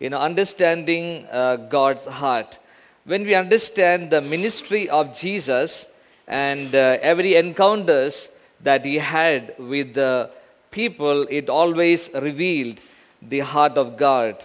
You 0.00 0.10
know, 0.10 0.18
understanding 0.18 1.24
uh, 1.30 1.56
God's 1.56 2.04
heart. 2.04 2.58
When 3.04 3.22
we 3.22 3.36
understand 3.36 4.10
the 4.10 4.20
ministry 4.20 4.88
of 4.88 5.16
Jesus 5.16 5.86
and 6.26 6.74
uh, 6.74 6.98
every 7.00 7.36
encounters 7.36 8.30
that 8.60 8.84
he 8.84 8.96
had 8.96 9.54
with 9.56 9.94
the 9.94 10.30
people, 10.72 11.26
it 11.30 11.48
always 11.48 12.10
revealed 12.12 12.80
the 13.22 13.40
heart 13.40 13.78
of 13.78 13.96
God. 13.96 14.44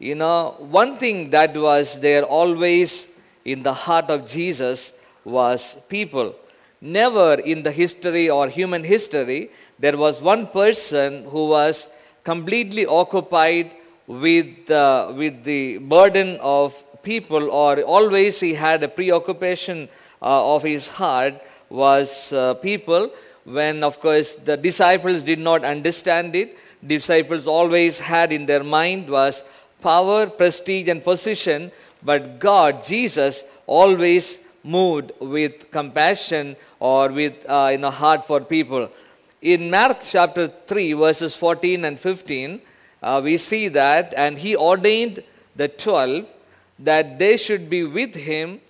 You 0.00 0.16
know, 0.16 0.56
one 0.58 0.96
thing 0.96 1.30
that 1.30 1.56
was 1.56 2.00
there 2.00 2.24
always 2.24 3.06
in 3.44 3.62
the 3.62 3.72
heart 3.72 4.10
of 4.10 4.26
Jesus 4.26 4.92
was 5.24 5.76
people. 5.88 6.34
Never 6.82 7.34
in 7.34 7.62
the 7.62 7.70
history 7.70 8.28
or 8.28 8.48
human 8.48 8.82
history 8.82 9.50
there 9.78 9.96
was 9.96 10.20
one 10.20 10.48
person 10.48 11.24
who 11.24 11.48
was 11.48 11.88
completely 12.24 12.86
occupied 12.86 13.74
with, 14.08 14.68
uh, 14.70 15.12
with 15.16 15.44
the 15.44 15.78
burden 15.78 16.38
of 16.40 16.84
people, 17.04 17.50
or 17.50 17.82
always 17.82 18.40
he 18.40 18.54
had 18.54 18.82
a 18.82 18.88
preoccupation 18.88 19.88
uh, 20.20 20.54
of 20.54 20.64
his 20.64 20.88
heart 20.88 21.34
was 21.68 22.32
uh, 22.32 22.54
people 22.54 23.10
when, 23.44 23.82
of 23.82 23.98
course, 24.00 24.36
the 24.36 24.56
disciples 24.56 25.22
did 25.22 25.38
not 25.38 25.64
understand 25.64 26.34
it. 26.36 26.58
Disciples 26.86 27.46
always 27.46 27.98
had 27.98 28.32
in 28.32 28.46
their 28.46 28.62
mind 28.64 29.08
was 29.08 29.44
power, 29.80 30.26
prestige, 30.26 30.88
and 30.88 31.02
position, 31.02 31.72
but 32.02 32.38
God, 32.38 32.84
Jesus, 32.84 33.44
always 33.66 34.38
moved 34.64 35.12
with 35.20 35.70
compassion 35.70 36.56
or 36.78 37.08
with 37.08 37.44
uh, 37.48 37.68
you 37.72 37.78
know, 37.78 37.90
heart 37.90 38.24
for 38.24 38.40
people. 38.40 38.90
In 39.40 39.70
Mark 39.70 39.98
chapter 40.04 40.48
3, 40.48 40.92
verses 40.92 41.36
14 41.36 41.84
and 41.84 41.98
15, 41.98 42.60
uh, 43.02 43.20
we 43.22 43.36
see 43.36 43.68
that, 43.68 44.14
and 44.16 44.38
he 44.38 44.56
ordained 44.56 45.22
the 45.56 45.68
twelve 45.68 46.26
that 46.78 47.18
they 47.18 47.36
should 47.36 47.68
be 47.68 47.84
with 47.84 48.14
him 48.14 48.60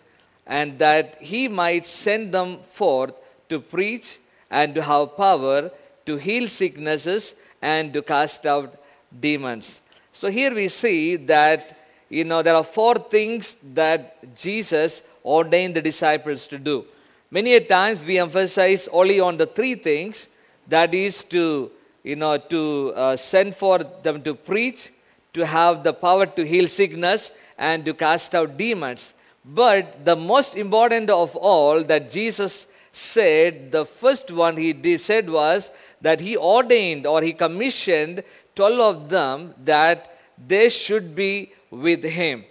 and 0.47 0.79
that 0.79 1.21
he 1.21 1.49
might 1.49 1.87
send 1.87 2.33
them 2.33 2.59
forth 2.59 3.15
to 3.49 3.61
preach 3.61 4.19
and 4.51 4.75
to 4.75 4.83
have 4.83 5.17
power 5.17 5.71
to 6.05 6.17
heal 6.17 6.49
sicknesses 6.49 7.35
and 7.61 7.93
to 7.93 8.03
cast 8.03 8.45
out 8.45 8.75
demons. 9.21 9.83
So 10.13 10.29
here 10.29 10.55
we 10.55 10.69
see 10.69 11.17
that 11.17 11.79
you 12.19 12.25
know 12.25 12.41
there 12.43 12.55
are 12.55 12.69
four 12.79 12.95
things 13.17 13.57
that 13.81 14.37
Jesus 14.37 15.03
ordained 15.25 15.75
the 15.75 15.83
disciples 15.91 16.47
to 16.49 16.59
do. 16.59 16.85
Many 17.31 17.55
a 17.55 17.61
times 17.61 18.05
we 18.05 18.19
emphasize 18.19 18.89
only 19.01 19.19
on 19.21 19.37
the 19.37 19.47
three 19.47 19.75
things 19.75 20.29
that 20.69 20.93
is 20.95 21.25
to 21.37 21.71
you 22.03 22.17
know, 22.17 22.37
to 22.37 22.93
uh, 22.97 23.17
send 23.17 23.55
for 23.55 23.79
them 23.79 24.23
to 24.23 24.35
preach, 24.35 24.91
to 25.35 25.47
have 25.47 25.83
the 25.85 25.93
power 25.93 26.27
to 26.27 26.45
heal 26.45 26.69
sickness, 26.69 27.33
and 27.57 27.85
to 27.85 27.95
cast 27.95 28.35
out 28.35 28.57
demons. 28.57 29.15
But 29.45 30.05
the 30.05 30.17
most 30.17 30.57
important 30.57 31.11
of 31.11 31.37
all 31.37 31.83
that 31.85 32.11
Jesus 32.11 32.67
said, 32.93 33.73
the 33.73 33.87
first 33.87 34.31
one 34.31 34.57
he 34.57 34.73
did, 34.73 35.01
said 35.01 35.31
was 35.31 35.71
that 36.01 36.21
he 36.21 36.37
ordained 36.37 37.07
or 37.07 37.23
he 37.23 37.33
commissioned 37.33 38.23
12 38.55 38.81
of 38.81 39.09
them 39.09 39.55
that 39.65 40.19
they 40.47 40.69
should 40.69 41.15
be 41.15 41.53
with 41.73 42.05
him. 42.05 42.45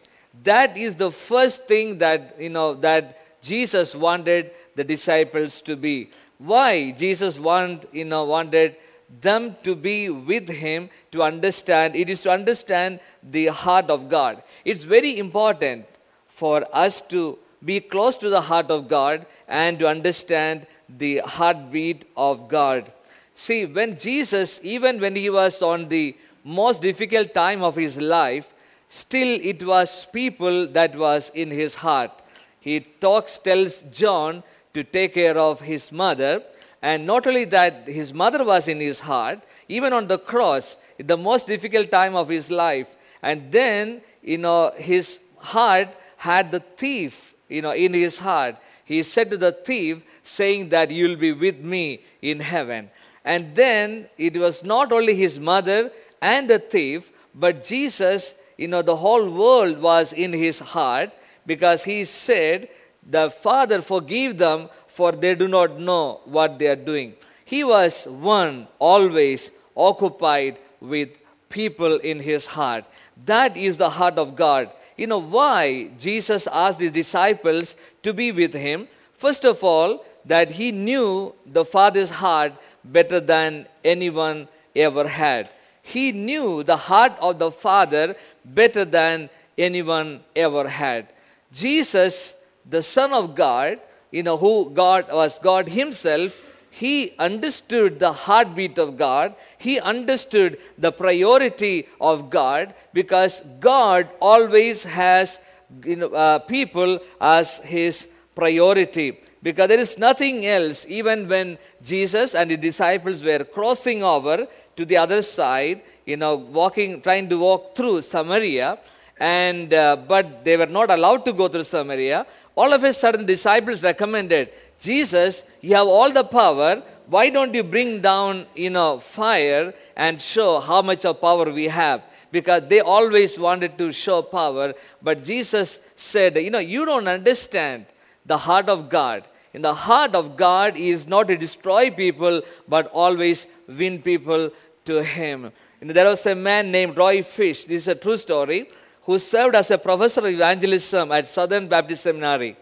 That 0.43 0.75
is 0.75 0.97
the 0.97 1.11
first 1.11 1.67
thing 1.67 1.99
that, 1.99 2.35
you 2.37 2.49
know, 2.49 2.73
that 2.75 3.41
Jesus 3.41 3.95
wanted 3.95 4.51
the 4.75 4.83
disciples 4.83 5.61
to 5.61 5.77
be. 5.77 6.09
Why 6.37 6.91
Jesus 6.91 7.39
want, 7.39 7.85
you 7.93 8.05
know, 8.05 8.25
wanted 8.25 8.75
them 9.19 9.55
to 9.63 9.75
be 9.75 10.09
with 10.09 10.49
him 10.49 10.89
to 11.11 11.21
understand. 11.21 11.95
It 11.95 12.09
is 12.09 12.23
to 12.23 12.31
understand 12.31 12.99
the 13.21 13.47
heart 13.47 13.89
of 13.89 14.09
God. 14.09 14.41
It's 14.65 14.83
very 14.83 15.19
important 15.19 15.85
for 16.27 16.65
us 16.73 17.01
to 17.01 17.37
be 17.63 17.79
close 17.79 18.17
to 18.17 18.29
the 18.29 18.41
heart 18.41 18.71
of 18.71 18.87
God 18.87 19.25
and 19.47 19.77
to 19.79 19.87
understand 19.87 20.65
the 20.89 21.19
heartbeat 21.19 22.09
of 22.17 22.47
God. 22.47 22.91
See, 23.35 23.65
when 23.65 23.97
Jesus, 23.97 24.59
even 24.63 24.99
when 24.99 25.15
he 25.15 25.29
was 25.29 25.61
on 25.61 25.89
the 25.89 26.15
most 26.43 26.81
difficult 26.81 27.33
time 27.33 27.61
of 27.61 27.75
his 27.75 27.99
life, 27.99 28.50
still 28.91 29.39
it 29.41 29.63
was 29.63 30.05
people 30.11 30.67
that 30.67 30.95
was 30.97 31.31
in 31.33 31.49
his 31.49 31.75
heart. 31.75 32.11
He 32.59 32.81
talks, 32.81 33.39
tells 33.39 33.81
John 33.91 34.43
to 34.73 34.83
take 34.83 35.13
care 35.13 35.37
of 35.37 35.61
his 35.61 35.91
mother. 35.93 36.43
And 36.81 37.05
not 37.05 37.25
only 37.25 37.45
that, 37.45 37.87
his 37.87 38.13
mother 38.13 38.43
was 38.43 38.67
in 38.67 38.81
his 38.81 38.99
heart, 38.99 39.39
even 39.69 39.93
on 39.93 40.07
the 40.07 40.17
cross, 40.19 40.75
the 40.97 41.15
most 41.15 41.47
difficult 41.47 41.89
time 41.89 42.15
of 42.15 42.27
his 42.27 42.51
life. 42.51 42.95
And 43.21 43.49
then, 43.49 44.01
you 44.21 44.39
know, 44.39 44.73
his 44.75 45.21
heart 45.37 45.95
had 46.17 46.51
the 46.51 46.59
thief, 46.59 47.33
you 47.47 47.61
know, 47.61 47.71
in 47.71 47.93
his 47.93 48.19
heart. 48.19 48.57
He 48.83 49.03
said 49.03 49.29
to 49.31 49.37
the 49.37 49.53
thief, 49.53 50.03
saying 50.21 50.67
that 50.69 50.91
you'll 50.91 51.15
be 51.15 51.31
with 51.31 51.59
me 51.59 52.03
in 52.21 52.41
heaven. 52.41 52.91
And 53.23 53.55
then 53.55 54.09
it 54.17 54.35
was 54.35 54.65
not 54.65 54.91
only 54.91 55.15
his 55.15 55.39
mother 55.39 55.91
and 56.21 56.49
the 56.49 56.59
thief, 56.59 57.11
but 57.33 57.63
Jesus, 57.63 58.35
you 58.61 58.67
know, 58.67 58.83
the 58.83 58.95
whole 58.95 59.27
world 59.27 59.79
was 59.81 60.13
in 60.13 60.31
his 60.31 60.59
heart 60.59 61.09
because 61.47 61.83
he 61.83 62.05
said, 62.05 62.69
The 63.09 63.31
Father, 63.31 63.81
forgive 63.81 64.37
them, 64.37 64.69
for 64.87 65.11
they 65.11 65.33
do 65.33 65.47
not 65.47 65.79
know 65.79 66.21
what 66.25 66.59
they 66.59 66.67
are 66.67 66.75
doing. 66.75 67.15
He 67.43 67.63
was 67.63 68.05
one, 68.05 68.67
always 68.77 69.49
occupied 69.75 70.59
with 70.79 71.17
people 71.49 71.97
in 71.97 72.19
his 72.19 72.45
heart. 72.45 72.85
That 73.25 73.57
is 73.57 73.77
the 73.77 73.89
heart 73.89 74.19
of 74.19 74.35
God. 74.35 74.69
You 74.95 75.07
know 75.07 75.21
why 75.21 75.89
Jesus 75.97 76.45
asked 76.45 76.79
his 76.79 76.91
disciples 76.91 77.75
to 78.03 78.13
be 78.13 78.31
with 78.31 78.53
him? 78.53 78.87
First 79.17 79.43
of 79.43 79.63
all, 79.63 80.05
that 80.25 80.51
he 80.51 80.71
knew 80.71 81.33
the 81.47 81.65
Father's 81.65 82.11
heart 82.11 82.53
better 82.83 83.19
than 83.19 83.67
anyone 83.83 84.47
ever 84.75 85.07
had. 85.07 85.49
He 85.81 86.11
knew 86.11 86.63
the 86.63 86.77
heart 86.77 87.13
of 87.19 87.39
the 87.39 87.51
Father 87.51 88.15
better 88.45 88.85
than 88.85 89.29
anyone 89.57 90.21
ever 90.35 90.67
had. 90.67 91.13
Jesus, 91.51 92.35
the 92.69 92.81
Son 92.83 93.13
of 93.13 93.35
God, 93.35 93.79
you 94.11 94.23
know, 94.23 94.37
who 94.37 94.69
God 94.69 95.11
was 95.11 95.39
God 95.39 95.69
Himself, 95.69 96.35
he 96.71 97.13
understood 97.19 97.99
the 97.99 98.13
heartbeat 98.13 98.77
of 98.79 98.97
God. 98.97 99.35
He 99.57 99.79
understood 99.79 100.57
the 100.77 100.91
priority 100.91 101.87
of 101.99 102.29
God 102.29 102.73
because 102.93 103.43
God 103.59 104.07
always 104.21 104.85
has 104.85 105.39
you 105.83 105.97
know, 105.97 106.07
uh, 106.07 106.39
people 106.39 106.99
as 107.19 107.59
His 107.59 108.07
priority. 108.33 109.19
Because 109.43 109.67
there 109.67 109.79
is 109.79 109.97
nothing 109.97 110.45
else, 110.45 110.85
even 110.87 111.27
when 111.27 111.57
Jesus 111.83 112.35
and 112.35 112.49
the 112.49 112.57
disciples 112.57 113.23
were 113.23 113.43
crossing 113.43 114.01
over 114.01 114.47
to 114.81 114.85
the 114.85 114.97
other 114.97 115.21
side, 115.21 115.81
you 116.05 116.17
know, 116.17 116.35
walking, 116.35 117.01
trying 117.01 117.29
to 117.29 117.37
walk 117.47 117.75
through 117.75 118.01
Samaria, 118.01 118.79
and 119.19 119.73
uh, 119.73 119.95
but 120.13 120.43
they 120.45 120.57
were 120.57 120.71
not 120.79 120.89
allowed 120.89 121.23
to 121.25 121.33
go 121.33 121.47
through 121.47 121.63
Samaria. 121.63 122.25
All 122.55 122.73
of 122.73 122.83
a 122.83 122.91
sudden, 122.91 123.25
disciples 123.25 123.83
recommended, 123.83 124.49
Jesus, 124.79 125.43
you 125.61 125.75
have 125.75 125.87
all 125.87 126.11
the 126.11 126.23
power. 126.23 126.81
Why 127.07 127.29
don't 127.29 127.53
you 127.53 127.63
bring 127.63 128.01
down, 128.01 128.45
you 128.55 128.69
know, 128.69 128.99
fire 128.99 129.73
and 129.95 130.21
show 130.21 130.59
how 130.59 130.81
much 130.81 131.05
of 131.05 131.21
power 131.21 131.51
we 131.51 131.67
have? 131.67 132.01
Because 132.31 132.63
they 132.67 132.79
always 132.79 133.37
wanted 133.37 133.77
to 133.77 133.91
show 133.91 134.21
power, 134.21 134.73
but 135.01 135.23
Jesus 135.23 135.79
said, 135.95 136.37
you 136.37 136.49
know, 136.49 136.59
you 136.59 136.85
don't 136.85 137.07
understand 137.07 137.85
the 138.25 138.37
heart 138.37 138.69
of 138.69 138.89
God. 138.89 139.27
In 139.53 139.61
the 139.61 139.73
heart 139.73 140.15
of 140.15 140.37
God 140.37 140.77
is 140.77 141.05
not 141.05 141.27
to 141.27 141.35
destroy 141.35 141.91
people, 141.91 142.41
but 142.69 142.87
always 142.87 143.47
win 143.67 144.01
people 144.01 144.49
to 144.85 145.03
Him. 145.03 145.51
There 145.81 146.09
was 146.09 146.25
a 146.25 146.35
man 146.35 146.71
named 146.71 146.97
Roy 146.97 147.23
Fish, 147.23 147.65
this 147.65 147.83
is 147.83 147.87
a 147.87 147.95
true 147.95 148.17
story, 148.17 148.69
who 149.03 149.17
served 149.17 149.55
as 149.55 149.71
a 149.71 149.77
professor 149.77 150.21
of 150.21 150.27
evangelism 150.27 151.11
at 151.11 151.27
Southern 151.27 151.67
Baptist 151.67 152.03
Seminary. 152.03 152.55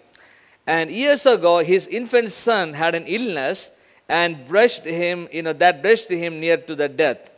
And 0.66 0.90
years 0.90 1.26
ago, 1.26 1.60
his 1.60 1.88
infant 1.88 2.32
son 2.32 2.74
had 2.74 2.96
an 2.96 3.06
illness 3.08 3.72
and 4.08 4.48
brushed 4.48 4.84
him, 4.84 5.28
you 5.32 5.42
know, 5.42 5.54
that 5.54 5.82
brushed 5.82 6.10
him 6.10 6.40
near 6.40 6.58
to 6.58 6.76
the 6.76 6.88
death. 6.88 7.30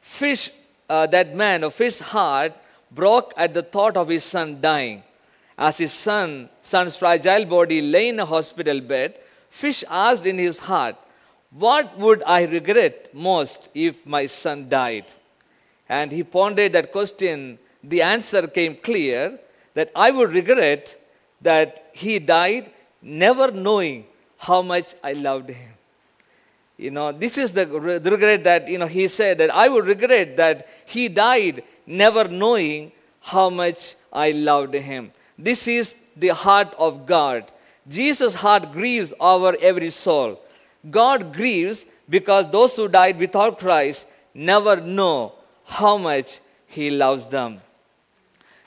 Fish, 0.00 0.50
uh, 0.88 1.06
that 1.06 1.34
man, 1.34 1.62
of 1.62 1.76
his 1.78 2.00
heart 2.00 2.52
broke 2.90 3.32
at 3.36 3.54
the 3.54 3.62
thought 3.62 3.96
of 3.96 4.08
his 4.08 4.24
son 4.24 4.60
dying. 4.60 5.02
As 5.58 5.78
his 5.78 5.92
son, 5.92 6.48
son's 6.62 6.96
fragile 6.96 7.44
body 7.44 7.80
lay 7.80 8.08
in 8.08 8.20
a 8.20 8.26
hospital 8.26 8.80
bed, 8.80 9.18
Fish 9.48 9.84
asked 9.88 10.26
in 10.26 10.38
his 10.38 10.58
heart, 10.58 10.96
What 11.50 11.98
would 11.98 12.22
I 12.26 12.44
regret 12.44 13.14
most 13.14 13.68
if 13.74 14.06
my 14.06 14.26
son 14.26 14.68
died? 14.68 15.06
And 15.88 16.10
he 16.10 16.22
pondered 16.22 16.72
that 16.72 16.92
question. 16.92 17.58
The 17.82 18.02
answer 18.02 18.46
came 18.46 18.76
clear 18.76 19.38
that 19.74 19.90
I 19.94 20.10
would 20.10 20.32
regret 20.32 20.96
that 21.40 21.90
he 21.92 22.18
died 22.18 22.70
never 23.00 23.50
knowing 23.50 24.06
how 24.38 24.62
much 24.62 24.94
I 25.02 25.12
loved 25.12 25.50
him. 25.50 25.72
You 26.76 26.90
know, 26.90 27.12
this 27.12 27.38
is 27.38 27.52
the, 27.52 27.66
regret 27.66 28.44
that, 28.44 28.68
you 28.68 28.78
know, 28.78 28.86
he 28.86 29.08
said 29.08 29.38
that 29.38 29.54
I 29.54 29.68
would 29.68 29.86
regret 29.86 30.36
that 30.36 30.68
he 30.84 31.08
died 31.08 31.62
never 31.86 32.28
knowing 32.28 32.92
how 33.20 33.48
much 33.48 33.94
I 34.12 34.32
loved 34.32 34.74
him. 34.74 35.12
This 35.38 35.68
is 35.68 35.94
the 36.16 36.28
heart 36.28 36.74
of 36.78 37.06
God. 37.06 37.50
Jesus' 37.88 38.34
heart 38.34 38.72
grieves 38.72 39.12
over 39.20 39.56
every 39.60 39.90
soul. 39.90 40.40
God 40.90 41.32
grieves 41.32 41.86
because 42.08 42.50
those 42.50 42.76
who 42.76 42.88
died 42.88 43.18
without 43.18 43.58
Christ 43.58 44.06
never 44.34 44.76
know 44.76 45.32
how 45.64 45.96
much 45.98 46.40
He 46.66 46.90
loves 46.90 47.26
them. 47.26 47.60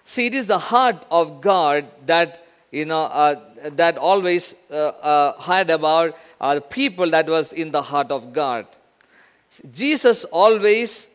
See, 0.04 0.26
it 0.26 0.34
is 0.34 0.48
the 0.48 0.60
heart 0.60 1.06
of 1.12 1.40
God 1.42 1.86
that 2.06 2.46
you 2.72 2.86
know 2.86 3.04
uh, 3.06 3.36
that 3.72 3.98
always 3.98 4.56
uh, 4.72 4.76
uh, 4.76 5.42
heard 5.42 5.70
about 5.70 6.18
uh, 6.42 6.60
people 6.60 7.10
that 7.12 7.28
was 7.28 7.54
in 7.54 7.72
the 7.72 7.82
heart 7.82 8.12
of 8.12 8.34
God. 8.34 8.66
Jesus 9.72 10.26
always 10.26 11.08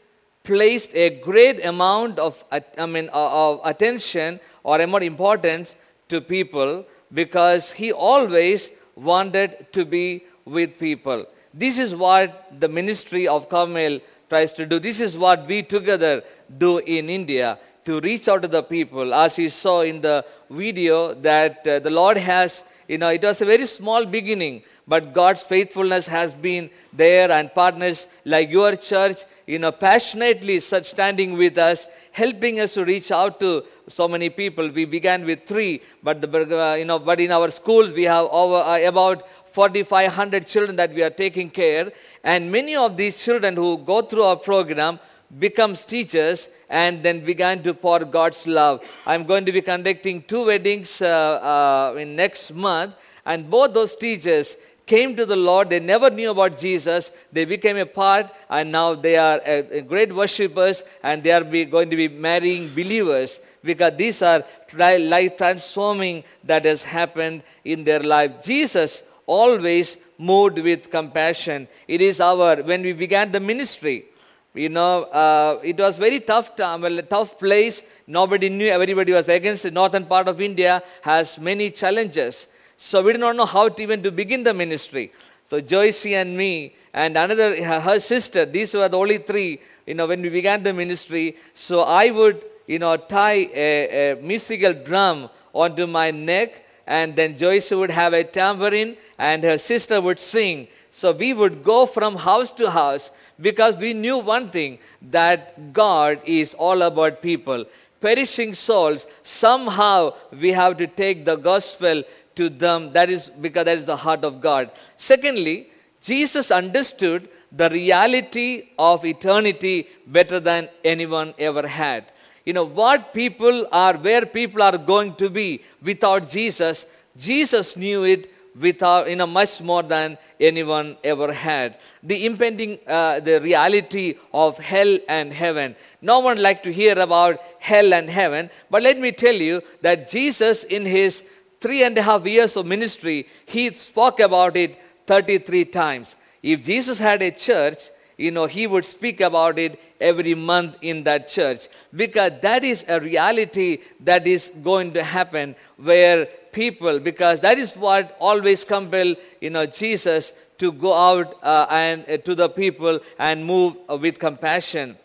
placed 0.42 0.94
a 0.94 1.10
great 1.10 1.64
amount 1.64 2.18
of 2.18 2.44
I 2.52 2.86
mean 2.86 3.08
uh, 3.12 3.50
of 3.50 3.60
attention 3.64 4.40
or 4.62 4.80
a 4.80 4.86
more 4.86 5.02
importance 5.02 5.76
to 6.08 6.20
people 6.20 6.84
because 7.12 7.72
he 7.72 7.92
always 7.92 8.70
wanted 8.94 9.72
to 9.72 9.84
be 9.84 10.24
with 10.44 10.78
people. 10.78 11.26
This 11.52 11.78
is 11.78 11.94
what 11.94 12.52
the 12.58 12.68
ministry 12.68 13.28
of 13.28 13.48
Carmel 13.48 14.00
tries 14.28 14.52
to 14.54 14.66
do. 14.66 14.78
This 14.78 15.00
is 15.00 15.16
what 15.16 15.46
we 15.46 15.62
together 15.62 16.22
do 16.58 16.78
in 16.78 17.08
India 17.08 17.58
to 17.84 18.00
reach 18.00 18.28
out 18.28 18.42
to 18.42 18.48
the 18.48 18.62
people. 18.62 19.14
As 19.14 19.38
you 19.38 19.48
saw 19.48 19.82
in 19.82 20.00
the 20.00 20.24
video, 20.50 21.14
that 21.14 21.66
uh, 21.66 21.78
the 21.78 21.90
Lord 21.90 22.16
has, 22.16 22.64
you 22.88 22.98
know, 22.98 23.10
it 23.10 23.22
was 23.22 23.40
a 23.40 23.44
very 23.44 23.66
small 23.66 24.06
beginning, 24.06 24.62
but 24.86 25.12
God's 25.12 25.42
faithfulness 25.42 26.06
has 26.06 26.36
been 26.36 26.70
there, 26.92 27.30
and 27.30 27.52
partners 27.54 28.06
like 28.24 28.50
your 28.50 28.76
church, 28.76 29.24
you 29.46 29.58
know, 29.58 29.72
passionately 29.72 30.60
standing 30.60 31.36
with 31.36 31.58
us, 31.58 31.86
helping 32.12 32.60
us 32.60 32.74
to 32.74 32.84
reach 32.84 33.10
out 33.10 33.40
to 33.40 33.64
so 33.88 34.08
many 34.08 34.30
people. 34.30 34.68
We 34.70 34.86
began 34.86 35.24
with 35.24 35.46
three, 35.46 35.82
but 36.02 36.20
the, 36.20 36.76
you 36.78 36.84
know, 36.84 36.98
but 36.98 37.20
in 37.20 37.30
our 37.30 37.50
schools 37.50 37.92
we 37.92 38.04
have 38.04 38.26
over 38.30 38.56
uh, 38.56 38.88
about 38.88 39.26
4,500 39.54 40.48
children 40.48 40.74
that 40.74 40.92
we 40.92 41.00
are 41.00 41.10
taking 41.10 41.48
care, 41.48 41.92
and 42.24 42.50
many 42.50 42.74
of 42.74 42.96
these 42.96 43.24
children 43.24 43.54
who 43.54 43.78
go 43.78 44.02
through 44.02 44.24
our 44.24 44.36
program 44.36 44.98
becomes 45.38 45.84
teachers 45.84 46.48
and 46.68 47.04
then 47.04 47.24
began 47.24 47.62
to 47.62 47.72
pour 47.72 48.00
God's 48.00 48.48
love. 48.48 48.84
I'm 49.06 49.22
going 49.22 49.44
to 49.46 49.52
be 49.52 49.62
conducting 49.62 50.22
two 50.22 50.46
weddings 50.46 51.00
uh, 51.00 51.92
uh, 51.94 51.96
in 51.96 52.16
next 52.16 52.52
month, 52.52 52.94
and 53.24 53.48
both 53.48 53.74
those 53.74 53.94
teachers 53.94 54.56
came 54.86 55.14
to 55.14 55.24
the 55.24 55.36
Lord. 55.36 55.70
They 55.70 55.78
never 55.78 56.10
knew 56.10 56.32
about 56.32 56.58
Jesus. 56.58 57.12
They 57.32 57.44
became 57.44 57.76
a 57.76 57.86
part, 57.86 58.34
and 58.50 58.72
now 58.72 58.96
they 58.96 59.16
are 59.16 59.40
a, 59.46 59.78
a 59.78 59.82
great 59.82 60.12
worshippers, 60.12 60.82
and 61.04 61.22
they 61.22 61.30
are 61.30 61.44
going 61.44 61.90
to 61.90 61.96
be 61.96 62.08
marrying 62.08 62.74
believers 62.74 63.40
because 63.62 63.96
these 63.96 64.20
are 64.20 64.44
life 64.76 65.36
transforming 65.36 66.24
that 66.42 66.64
has 66.64 66.82
happened 66.82 67.44
in 67.64 67.84
their 67.84 68.00
life. 68.00 68.42
Jesus 68.42 69.04
always 69.26 69.96
moved 70.18 70.58
with 70.58 70.90
compassion. 70.90 71.68
It 71.88 72.00
is 72.00 72.20
our 72.20 72.62
when 72.62 72.82
we 72.82 72.92
began 72.92 73.32
the 73.32 73.40
ministry. 73.40 74.06
You 74.54 74.68
know, 74.68 75.04
uh, 75.04 75.60
it 75.64 75.78
was 75.78 75.98
very 75.98 76.20
tough 76.20 76.54
time, 76.54 76.82
well, 76.82 77.02
tough 77.02 77.38
place. 77.38 77.82
Nobody 78.06 78.48
knew. 78.48 78.68
Everybody 78.68 79.12
was 79.12 79.28
against. 79.28 79.64
The 79.64 79.72
northern 79.72 80.06
part 80.06 80.28
of 80.28 80.40
India 80.40 80.82
has 81.02 81.38
many 81.38 81.70
challenges. 81.70 82.46
So 82.76 83.02
we 83.02 83.12
did 83.12 83.20
not 83.20 83.34
know 83.34 83.46
how 83.46 83.68
to 83.68 83.82
even 83.82 84.02
to 84.04 84.12
begin 84.12 84.44
the 84.44 84.54
ministry. 84.54 85.12
So 85.48 85.60
Joyce 85.60 86.06
and 86.06 86.36
me 86.36 86.76
and 86.92 87.16
another 87.16 87.62
her 87.64 87.98
sister. 87.98 88.46
These 88.46 88.74
were 88.74 88.88
the 88.88 88.98
only 88.98 89.18
three. 89.18 89.60
You 89.86 89.94
know, 89.94 90.06
when 90.06 90.22
we 90.22 90.28
began 90.28 90.62
the 90.62 90.72
ministry. 90.72 91.36
So 91.52 91.82
I 91.82 92.10
would, 92.10 92.44
you 92.66 92.78
know, 92.78 92.96
tie 92.96 93.48
a, 93.54 94.12
a 94.12 94.22
musical 94.22 94.72
drum 94.72 95.30
onto 95.52 95.86
my 95.86 96.10
neck, 96.10 96.63
and 96.86 97.16
then 97.16 97.36
Joyce 97.36 97.70
would 97.70 97.90
have 97.90 98.12
a 98.12 98.24
tambourine, 98.24 98.96
and 99.18 99.42
her 99.44 99.58
sister 99.58 100.00
would 100.00 100.20
sing. 100.20 100.68
So 100.90 101.12
we 101.12 101.32
would 101.32 101.64
go 101.64 101.86
from 101.86 102.16
house 102.16 102.52
to 102.52 102.70
house 102.70 103.10
because 103.40 103.76
we 103.76 103.94
knew 103.94 104.18
one 104.18 104.48
thing 104.48 104.78
that 105.10 105.72
God 105.72 106.20
is 106.24 106.54
all 106.54 106.82
about 106.82 107.20
people. 107.20 107.64
Perishing 108.00 108.54
souls, 108.54 109.06
somehow 109.22 110.14
we 110.30 110.52
have 110.52 110.76
to 110.76 110.86
take 110.86 111.24
the 111.24 111.36
gospel 111.36 112.04
to 112.36 112.48
them. 112.48 112.92
That 112.92 113.10
is 113.10 113.28
because 113.28 113.64
that 113.64 113.78
is 113.78 113.86
the 113.86 113.96
heart 113.96 114.24
of 114.24 114.40
God. 114.40 114.70
Secondly, 114.96 115.70
Jesus 116.00 116.50
understood 116.50 117.28
the 117.50 117.70
reality 117.70 118.68
of 118.78 119.04
eternity 119.04 119.88
better 120.06 120.38
than 120.38 120.68
anyone 120.84 121.34
ever 121.38 121.66
had. 121.66 122.12
You 122.44 122.52
know, 122.52 122.64
what 122.64 123.14
people 123.14 123.66
are, 123.72 123.96
where 123.96 124.26
people 124.26 124.62
are 124.62 124.76
going 124.76 125.14
to 125.16 125.30
be 125.30 125.62
without 125.82 126.28
Jesus, 126.28 126.86
Jesus 127.16 127.76
knew 127.76 128.04
it 128.04 128.30
without, 128.58 129.08
you 129.08 129.16
know, 129.16 129.26
much 129.26 129.60
more 129.60 129.82
than 129.82 130.18
anyone 130.38 130.96
ever 131.02 131.32
had. 131.32 131.78
The 132.02 132.26
impending, 132.26 132.78
uh, 132.86 133.20
the 133.20 133.40
reality 133.40 134.16
of 134.32 134.58
hell 134.58 134.98
and 135.08 135.32
heaven. 135.32 135.74
No 136.02 136.20
one 136.20 136.40
like 136.40 136.62
to 136.64 136.72
hear 136.72 136.98
about 136.98 137.40
hell 137.58 137.92
and 137.94 138.08
heaven, 138.08 138.50
but 138.70 138.82
let 138.82 138.98
me 138.98 139.10
tell 139.10 139.34
you 139.34 139.62
that 139.80 140.08
Jesus, 140.08 140.64
in 140.64 140.84
his 140.84 141.24
three 141.60 141.82
and 141.82 141.96
a 141.96 142.02
half 142.02 142.26
years 142.26 142.56
of 142.56 142.66
ministry, 142.66 143.26
he 143.46 143.72
spoke 143.74 144.20
about 144.20 144.56
it 144.56 144.78
33 145.06 145.64
times. 145.66 146.16
If 146.42 146.62
Jesus 146.62 146.98
had 146.98 147.22
a 147.22 147.30
church, 147.30 147.88
you 148.16 148.30
know, 148.30 148.46
he 148.46 148.66
would 148.66 148.84
speak 148.84 149.20
about 149.20 149.58
it 149.58 149.80
every 150.00 150.34
month 150.34 150.78
in 150.82 151.02
that 151.04 151.28
church 151.28 151.68
because 151.94 152.32
that 152.42 152.64
is 152.64 152.84
a 152.88 153.00
reality 153.00 153.78
that 154.00 154.26
is 154.26 154.52
going 154.62 154.92
to 154.92 155.02
happen 155.02 155.56
where 155.76 156.26
people, 156.52 157.00
because 157.00 157.40
that 157.40 157.58
is 157.58 157.76
what 157.76 158.16
always 158.20 158.64
compel, 158.64 159.14
you 159.40 159.50
know, 159.50 159.66
Jesus 159.66 160.32
to 160.58 160.70
go 160.70 160.94
out 160.94 161.34
uh, 161.42 161.66
and 161.68 162.08
uh, 162.08 162.16
to 162.18 162.34
the 162.34 162.48
people 162.48 163.00
and 163.18 163.44
move 163.44 163.76
uh, 163.90 163.96
with 163.96 164.18
compassion. 164.18 164.96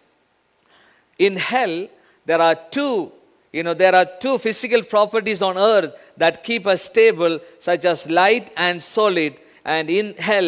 In 1.17 1.35
hell, 1.35 1.87
there 2.25 2.39
are 2.39 2.55
two, 2.69 3.11
you 3.51 3.63
know, 3.63 3.73
there 3.73 3.95
are 3.95 4.05
two 4.19 4.37
physical 4.37 4.83
properties 4.83 5.41
on 5.41 5.57
earth 5.57 5.95
that 6.17 6.43
keep 6.43 6.67
us 6.67 6.83
stable, 6.83 7.39
such 7.57 7.85
as 7.85 8.07
light 8.09 8.51
and 8.55 8.81
solid 8.81 9.39
and 9.75 9.89
in 9.95 10.13
hell 10.27 10.47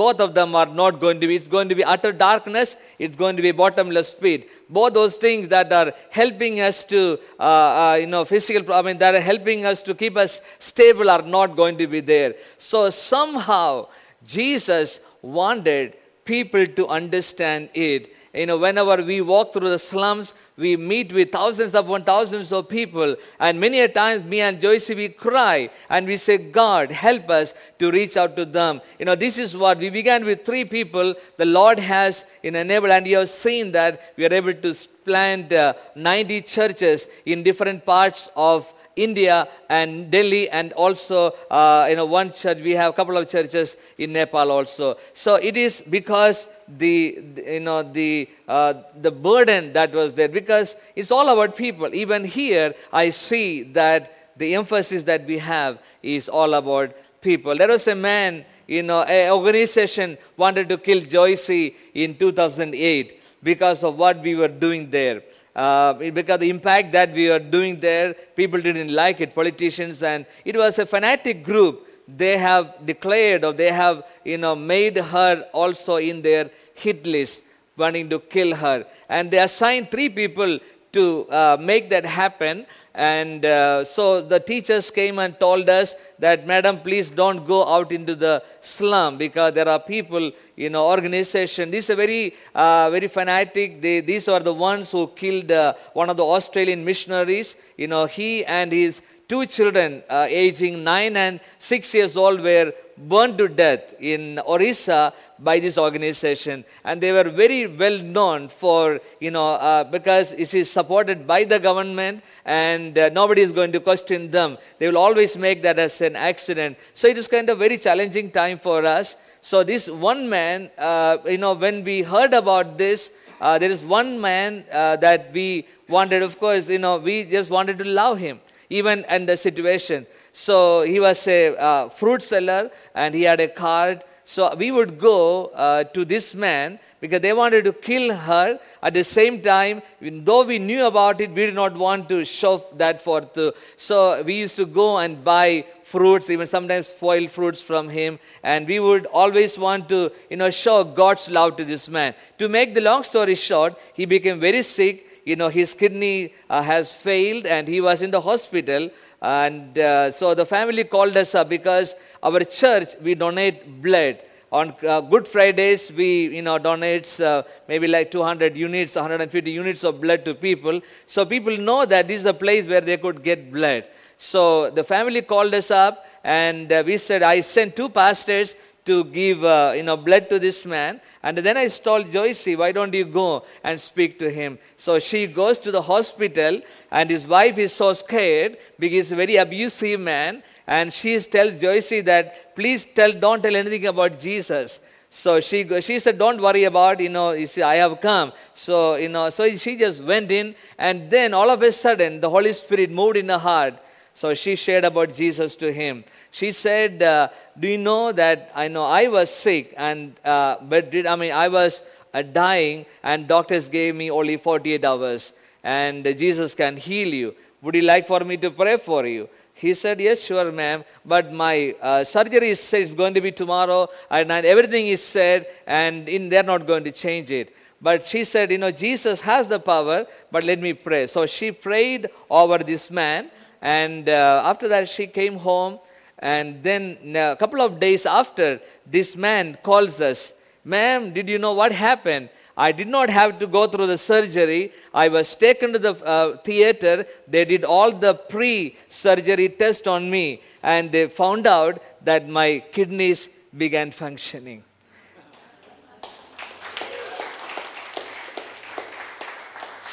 both 0.00 0.20
of 0.24 0.34
them 0.38 0.54
are 0.60 0.70
not 0.80 1.00
going 1.04 1.20
to 1.22 1.26
be 1.30 1.36
it's 1.40 1.48
going 1.54 1.68
to 1.72 1.76
be 1.80 1.84
utter 1.94 2.12
darkness 2.22 2.76
it's 2.98 3.16
going 3.22 3.36
to 3.36 3.42
be 3.42 3.52
bottomless 3.52 4.12
pit. 4.14 4.48
Both 4.68 4.94
those 4.94 5.16
things 5.16 5.48
that 5.48 5.72
are 5.72 5.92
helping 6.10 6.60
us 6.60 6.84
to 6.92 7.18
uh, 7.38 7.42
uh, 7.42 7.96
you 8.00 8.06
know 8.06 8.24
physical 8.24 8.74
i 8.74 8.82
mean 8.88 8.98
that 8.98 9.14
are 9.20 9.26
helping 9.32 9.64
us 9.70 9.82
to 9.88 9.94
keep 10.02 10.16
us 10.24 10.40
stable 10.58 11.10
are 11.16 11.22
not 11.22 11.56
going 11.56 11.78
to 11.78 11.86
be 11.86 12.00
there. 12.00 12.34
So 12.58 12.90
somehow 12.90 13.88
jesus 14.36 15.00
wanted 15.22 15.96
people 16.24 16.66
to 16.78 16.86
understand 17.00 17.70
it 17.74 18.12
you 18.32 18.46
know, 18.46 18.58
whenever 18.58 19.02
we 19.02 19.20
walk 19.20 19.52
through 19.52 19.70
the 19.70 19.78
slums, 19.78 20.34
we 20.56 20.76
meet 20.76 21.12
with 21.12 21.32
thousands 21.32 21.74
upon 21.74 22.04
thousands 22.04 22.52
of 22.52 22.68
people. 22.68 23.16
And 23.40 23.58
many 23.58 23.80
a 23.80 23.88
times, 23.88 24.22
me 24.22 24.40
and 24.40 24.60
Joyce, 24.60 24.88
we 24.90 25.08
cry 25.08 25.70
and 25.88 26.06
we 26.06 26.16
say, 26.16 26.38
God, 26.38 26.92
help 26.92 27.28
us 27.28 27.54
to 27.80 27.90
reach 27.90 28.16
out 28.16 28.36
to 28.36 28.44
them. 28.44 28.80
You 29.00 29.06
know, 29.06 29.16
this 29.16 29.36
is 29.36 29.56
what 29.56 29.78
we 29.78 29.90
began 29.90 30.24
with 30.24 30.44
three 30.44 30.64
people. 30.64 31.14
The 31.38 31.44
Lord 31.44 31.80
has 31.80 32.24
enabled, 32.44 32.92
and 32.92 33.06
you 33.06 33.18
have 33.18 33.30
seen 33.30 33.72
that 33.72 34.14
we 34.16 34.24
are 34.26 34.32
able 34.32 34.54
to 34.54 34.74
plant 35.04 35.52
uh, 35.52 35.74
90 35.96 36.42
churches 36.42 37.08
in 37.26 37.42
different 37.42 37.84
parts 37.84 38.28
of 38.36 38.72
India 38.96 39.48
and 39.68 40.10
Delhi, 40.10 40.50
and 40.50 40.72
also 40.74 41.32
uh, 41.50 41.86
you 41.88 41.96
know 41.96 42.06
one 42.06 42.32
church. 42.32 42.58
We 42.58 42.72
have 42.72 42.90
a 42.90 42.92
couple 42.92 43.16
of 43.16 43.28
churches 43.28 43.76
in 43.98 44.12
Nepal 44.12 44.50
also. 44.50 44.98
So 45.14 45.36
it 45.36 45.56
is 45.56 45.80
because 45.80 46.46
the, 46.78 47.18
the 47.34 47.54
you 47.54 47.60
know 47.60 47.82
the 47.82 48.28
uh, 48.48 48.74
the 49.00 49.10
burden 49.10 49.72
that 49.72 49.92
was 49.92 50.14
there 50.14 50.28
because 50.28 50.76
it's 50.96 51.10
all 51.10 51.28
about 51.28 51.56
people. 51.56 51.94
Even 51.94 52.24
here, 52.24 52.74
I 52.92 53.10
see 53.10 53.62
that 53.74 54.32
the 54.36 54.54
emphasis 54.54 55.02
that 55.04 55.26
we 55.26 55.38
have 55.38 55.78
is 56.02 56.28
all 56.28 56.54
about 56.54 56.94
people. 57.20 57.56
There 57.56 57.68
was 57.68 57.86
a 57.88 57.94
man, 57.94 58.44
you 58.66 58.82
know, 58.82 59.02
an 59.02 59.32
organization 59.32 60.16
wanted 60.36 60.68
to 60.68 60.78
kill 60.78 61.00
Joyce 61.02 61.50
in 61.50 62.16
2008 62.16 63.20
because 63.42 63.84
of 63.84 63.98
what 63.98 64.20
we 64.20 64.34
were 64.34 64.48
doing 64.48 64.90
there 64.90 65.22
uh, 65.54 65.92
because 65.94 66.38
the 66.38 66.50
impact 66.50 66.92
that 66.92 67.12
we 67.12 67.28
were 67.28 67.38
doing 67.38 67.80
there, 67.80 68.14
people 68.14 68.60
didn't 68.60 68.92
like 68.92 69.20
it, 69.20 69.34
politicians, 69.34 70.02
and 70.02 70.26
it 70.44 70.56
was 70.56 70.78
a 70.78 70.86
fanatic 70.86 71.44
group. 71.44 71.86
They 72.16 72.38
have 72.38 72.84
declared 72.84 73.44
or 73.44 73.52
they 73.52 73.70
have, 73.70 74.04
you 74.24 74.38
know, 74.38 74.56
made 74.56 74.96
her 74.96 75.46
also 75.52 75.96
in 75.96 76.22
their 76.22 76.50
hit 76.74 77.06
list, 77.06 77.42
wanting 77.76 78.08
to 78.10 78.18
kill 78.18 78.54
her. 78.54 78.86
And 79.08 79.30
they 79.30 79.38
assigned 79.38 79.90
three 79.90 80.08
people 80.08 80.58
to 80.92 81.30
uh, 81.30 81.56
make 81.60 81.90
that 81.90 82.04
happen. 82.04 82.66
And 82.92 83.44
uh, 83.44 83.84
so 83.84 84.20
the 84.20 84.40
teachers 84.40 84.90
came 84.90 85.20
and 85.20 85.38
told 85.38 85.68
us 85.68 85.94
that, 86.18 86.46
Madam, 86.46 86.80
please 86.80 87.08
don't 87.08 87.46
go 87.46 87.66
out 87.66 87.92
into 87.92 88.16
the 88.16 88.42
slum 88.60 89.16
because 89.16 89.52
there 89.54 89.68
are 89.68 89.78
people, 89.78 90.32
you 90.56 90.70
know, 90.70 90.86
organization. 90.86 91.70
These 91.70 91.90
are 91.90 91.94
very, 91.94 92.34
uh, 92.52 92.90
very 92.90 93.06
fanatic. 93.06 93.80
They, 93.80 94.00
these 94.00 94.26
are 94.26 94.40
the 94.40 94.52
ones 94.52 94.90
who 94.90 95.06
killed 95.06 95.52
uh, 95.52 95.74
one 95.92 96.10
of 96.10 96.16
the 96.16 96.24
Australian 96.24 96.84
missionaries. 96.84 97.54
You 97.76 97.86
know, 97.86 98.06
he 98.06 98.44
and 98.44 98.72
his 98.72 99.02
two 99.30 99.46
children, 99.46 100.02
uh, 100.10 100.26
aging 100.28 100.84
nine 100.84 101.16
and 101.16 101.40
six 101.58 101.94
years 101.94 102.16
old, 102.16 102.42
were 102.42 102.72
burned 102.98 103.38
to 103.38 103.48
death 103.48 103.94
in 103.98 104.38
Orissa 104.40 105.14
by 105.38 105.58
this 105.58 105.78
organization. 105.78 106.64
And 106.84 107.00
they 107.00 107.12
were 107.12 107.30
very 107.30 107.66
well 107.66 107.98
known 107.98 108.48
for, 108.48 109.00
you 109.20 109.30
know, 109.30 109.54
uh, 109.54 109.84
because 109.84 110.32
it 110.34 110.52
is 110.52 110.70
supported 110.70 111.26
by 111.26 111.44
the 111.44 111.58
government 111.58 112.22
and 112.44 112.98
uh, 112.98 113.08
nobody 113.08 113.40
is 113.40 113.52
going 113.52 113.72
to 113.72 113.80
question 113.80 114.30
them. 114.30 114.58
They 114.78 114.86
will 114.88 114.98
always 114.98 115.38
make 115.38 115.62
that 115.62 115.78
as 115.78 116.00
an 116.02 116.16
accident. 116.16 116.76
So 116.92 117.08
it 117.08 117.16
was 117.16 117.28
kind 117.28 117.48
of 117.48 117.58
very 117.58 117.78
challenging 117.78 118.30
time 118.30 118.58
for 118.58 118.84
us. 118.84 119.16
So 119.40 119.64
this 119.64 119.88
one 119.88 120.28
man, 120.28 120.70
uh, 120.76 121.16
you 121.24 121.38
know, 121.38 121.54
when 121.54 121.84
we 121.84 122.02
heard 122.02 122.34
about 122.34 122.76
this, 122.76 123.10
uh, 123.40 123.58
there 123.58 123.70
is 123.70 123.86
one 123.86 124.20
man 124.20 124.64
uh, 124.70 124.96
that 124.96 125.32
we 125.32 125.66
wanted, 125.88 126.22
of 126.22 126.38
course, 126.38 126.68
you 126.68 126.78
know, 126.78 126.98
we 126.98 127.24
just 127.24 127.48
wanted 127.48 127.78
to 127.78 127.84
love 127.84 128.18
him, 128.18 128.38
even 128.70 129.04
in 129.10 129.26
the 129.26 129.36
situation. 129.36 130.06
So 130.32 130.82
he 130.82 131.00
was 131.00 131.26
a 131.26 131.56
uh, 131.56 131.88
fruit 131.88 132.22
seller 132.22 132.70
and 132.94 133.14
he 133.14 133.22
had 133.22 133.40
a 133.40 133.48
cart. 133.48 134.04
So 134.24 134.54
we 134.54 134.70
would 134.70 134.98
go 134.98 135.46
uh, 135.46 135.84
to 135.84 136.04
this 136.04 136.34
man 136.34 136.78
because 137.00 137.20
they 137.20 137.32
wanted 137.32 137.64
to 137.64 137.72
kill 137.72 138.14
her. 138.14 138.60
At 138.82 138.94
the 138.94 139.02
same 139.02 139.42
time, 139.42 139.82
even 140.00 140.24
though 140.24 140.44
we 140.44 140.58
knew 140.58 140.86
about 140.86 141.20
it, 141.20 141.30
we 141.30 141.46
did 141.46 141.54
not 141.54 141.76
want 141.76 142.08
to 142.10 142.24
shove 142.24 142.64
that 142.76 143.00
forth. 143.00 143.36
So 143.76 144.22
we 144.22 144.34
used 144.34 144.56
to 144.56 144.66
go 144.66 144.98
and 144.98 145.24
buy 145.24 145.64
fruits, 145.82 146.30
even 146.30 146.46
sometimes 146.46 146.86
spoiled 146.86 147.30
fruits 147.30 147.60
from 147.60 147.88
him. 147.88 148.20
And 148.44 148.68
we 148.68 148.78
would 148.78 149.06
always 149.06 149.58
want 149.58 149.88
to, 149.88 150.12
you 150.28 150.36
know, 150.36 150.50
show 150.50 150.84
God's 150.84 151.28
love 151.28 151.56
to 151.56 151.64
this 151.64 151.88
man. 151.88 152.14
To 152.38 152.48
make 152.48 152.74
the 152.74 152.80
long 152.80 153.02
story 153.02 153.34
short, 153.34 153.76
he 153.94 154.04
became 154.04 154.38
very 154.38 154.62
sick. 154.62 155.06
You 155.30 155.36
know, 155.36 155.48
his 155.48 155.74
kidney 155.74 156.34
uh, 156.48 156.62
has 156.62 156.94
failed 156.94 157.46
and 157.46 157.68
he 157.68 157.80
was 157.80 158.02
in 158.02 158.10
the 158.10 158.20
hospital. 158.20 158.90
And 159.22 159.78
uh, 159.78 160.10
so 160.10 160.34
the 160.34 160.44
family 160.44 160.84
called 160.84 161.16
us 161.16 161.34
up 161.34 161.48
because 161.48 161.94
our 162.22 162.40
church, 162.40 162.96
we 163.00 163.14
donate 163.14 163.80
blood. 163.80 164.24
On 164.52 164.74
uh, 164.84 165.00
Good 165.00 165.28
Fridays, 165.28 165.92
we 165.92 166.08
you 166.36 166.42
know 166.42 166.58
donates 166.58 167.10
uh, 167.24 167.44
maybe 167.68 167.86
like 167.86 168.10
200 168.10 168.56
units, 168.56 168.96
150 168.96 169.48
units 169.48 169.84
of 169.84 170.00
blood 170.00 170.24
to 170.24 170.34
people. 170.34 170.80
So 171.06 171.24
people 171.24 171.56
know 171.56 171.86
that 171.86 172.08
this 172.08 172.18
is 172.22 172.26
a 172.26 172.34
place 172.34 172.66
where 172.66 172.80
they 172.80 172.96
could 172.96 173.22
get 173.22 173.52
blood. 173.52 173.84
So 174.16 174.70
the 174.70 174.82
family 174.82 175.22
called 175.22 175.54
us 175.54 175.70
up, 175.70 176.04
and 176.24 176.72
uh, 176.72 176.82
we 176.84 176.96
said, 176.96 177.22
I 177.22 177.40
sent 177.42 177.76
two 177.76 177.88
pastors 177.88 178.56
to 178.84 179.04
give 179.04 179.44
uh, 179.44 179.72
you 179.76 179.82
know 179.82 179.96
blood 179.96 180.28
to 180.28 180.38
this 180.38 180.64
man 180.64 181.00
and 181.22 181.38
then 181.38 181.56
i 181.56 181.66
told 181.68 182.06
joycey 182.06 182.56
why 182.56 182.72
don't 182.72 182.94
you 182.94 183.04
go 183.04 183.44
and 183.62 183.80
speak 183.80 184.18
to 184.18 184.30
him 184.30 184.58
so 184.76 184.98
she 184.98 185.26
goes 185.26 185.58
to 185.58 185.70
the 185.70 185.82
hospital 185.82 186.60
and 186.90 187.10
his 187.10 187.26
wife 187.26 187.58
is 187.58 187.72
so 187.72 187.92
scared 187.92 188.56
because 188.78 189.08
he's 189.08 189.12
a 189.12 189.16
very 189.16 189.36
abusive 189.36 190.00
man 190.00 190.42
and 190.66 190.92
she 190.92 191.18
tells 191.20 191.52
joycey 191.60 192.04
that 192.04 192.54
please 192.54 192.86
tell 192.86 193.12
don't 193.12 193.42
tell 193.42 193.56
anything 193.56 193.86
about 193.86 194.18
jesus 194.18 194.80
so 195.12 195.40
she, 195.40 195.66
she 195.80 195.98
said, 195.98 196.18
don't 196.18 196.40
worry 196.40 196.62
about, 196.64 197.00
you 197.00 197.08
know, 197.08 197.32
you 197.32 197.48
see, 197.48 197.62
I 197.62 197.74
have 197.76 198.00
come. 198.00 198.32
So, 198.52 198.94
you 198.94 199.08
know, 199.08 199.28
so 199.30 199.48
she 199.56 199.76
just 199.76 200.04
went 200.04 200.30
in 200.30 200.54
and 200.78 201.10
then 201.10 201.34
all 201.34 201.50
of 201.50 201.60
a 201.62 201.72
sudden 201.72 202.20
the 202.20 202.30
Holy 202.30 202.52
Spirit 202.52 202.92
moved 202.92 203.16
in 203.16 203.28
her 203.28 203.38
heart. 203.38 203.74
So 204.14 204.34
she 204.34 204.54
shared 204.54 204.84
about 204.84 205.12
Jesus 205.12 205.56
to 205.56 205.72
him. 205.72 206.04
She 206.30 206.52
said, 206.52 207.02
uh, 207.02 207.28
do 207.58 207.68
you 207.68 207.78
know 207.78 208.12
that 208.12 208.52
I 208.54 208.68
know 208.68 208.84
I 208.84 209.08
was 209.08 209.30
sick 209.30 209.74
and, 209.76 210.14
uh, 210.24 210.56
but 210.62 210.90
did, 210.90 211.06
I 211.06 211.16
mean, 211.16 211.32
I 211.32 211.48
was 211.48 211.82
uh, 212.14 212.22
dying 212.22 212.86
and 213.02 213.26
doctors 213.26 213.68
gave 213.68 213.94
me 213.94 214.10
only 214.10 214.36
48 214.36 214.84
hours 214.84 215.32
and 215.64 216.04
Jesus 216.04 216.54
can 216.54 216.76
heal 216.76 217.12
you. 217.12 217.34
Would 217.62 217.74
you 217.74 217.82
like 217.82 218.06
for 218.06 218.20
me 218.20 218.36
to 218.38 218.50
pray 218.50 218.76
for 218.76 219.06
you? 219.06 219.28
He 219.60 219.74
said, 219.74 220.00
Yes, 220.00 220.24
sure, 220.24 220.50
ma'am, 220.50 220.84
but 221.04 221.34
my 221.34 221.74
uh, 221.82 222.02
surgery 222.02 222.48
is 222.48 222.72
it's 222.72 222.94
going 222.94 223.12
to 223.12 223.20
be 223.20 223.30
tomorrow, 223.30 223.88
and, 224.10 224.32
and 224.32 224.46
everything 224.46 224.86
is 224.86 225.02
said, 225.04 225.48
and 225.66 226.08
in, 226.08 226.30
they're 226.30 226.42
not 226.42 226.66
going 226.66 226.82
to 226.84 226.90
change 226.90 227.30
it. 227.30 227.54
But 227.82 228.06
she 228.06 228.24
said, 228.24 228.50
You 228.50 228.56
know, 228.56 228.70
Jesus 228.70 229.20
has 229.20 229.48
the 229.48 229.60
power, 229.60 230.06
but 230.30 230.44
let 230.44 230.60
me 230.60 230.72
pray. 230.72 231.06
So 231.08 231.26
she 231.26 231.52
prayed 231.52 232.08
over 232.30 232.56
this 232.56 232.90
man, 232.90 233.30
and 233.60 234.08
uh, 234.08 234.42
after 234.46 234.66
that, 234.68 234.88
she 234.88 235.06
came 235.06 235.36
home. 235.36 235.78
And 236.20 236.62
then 236.62 237.16
a 237.16 237.34
couple 237.34 237.62
of 237.62 237.80
days 237.80 238.04
after, 238.04 238.60
this 238.86 239.16
man 239.16 239.56
calls 239.62 240.00
us, 240.00 240.34
Ma'am, 240.64 241.12
did 241.12 241.28
you 241.28 241.38
know 241.38 241.54
what 241.54 241.72
happened? 241.72 242.28
I 242.56 242.72
did 242.72 242.88
not 242.88 243.08
have 243.08 243.38
to 243.38 243.46
go 243.46 243.66
through 243.66 243.86
the 243.86 243.96
surgery. 243.96 244.72
I 244.92 245.08
was 245.08 245.34
taken 245.34 245.72
to 245.72 245.78
the 245.78 245.94
uh, 246.04 246.36
theater. 246.38 247.06
They 247.26 247.46
did 247.46 247.64
all 247.64 247.90
the 247.90 248.14
pre 248.14 248.76
surgery 248.88 249.48
test 249.48 249.88
on 249.88 250.10
me, 250.10 250.42
and 250.62 250.92
they 250.92 251.08
found 251.08 251.46
out 251.46 251.82
that 252.04 252.28
my 252.28 252.62
kidneys 252.70 253.30
began 253.56 253.90
functioning. 253.90 254.62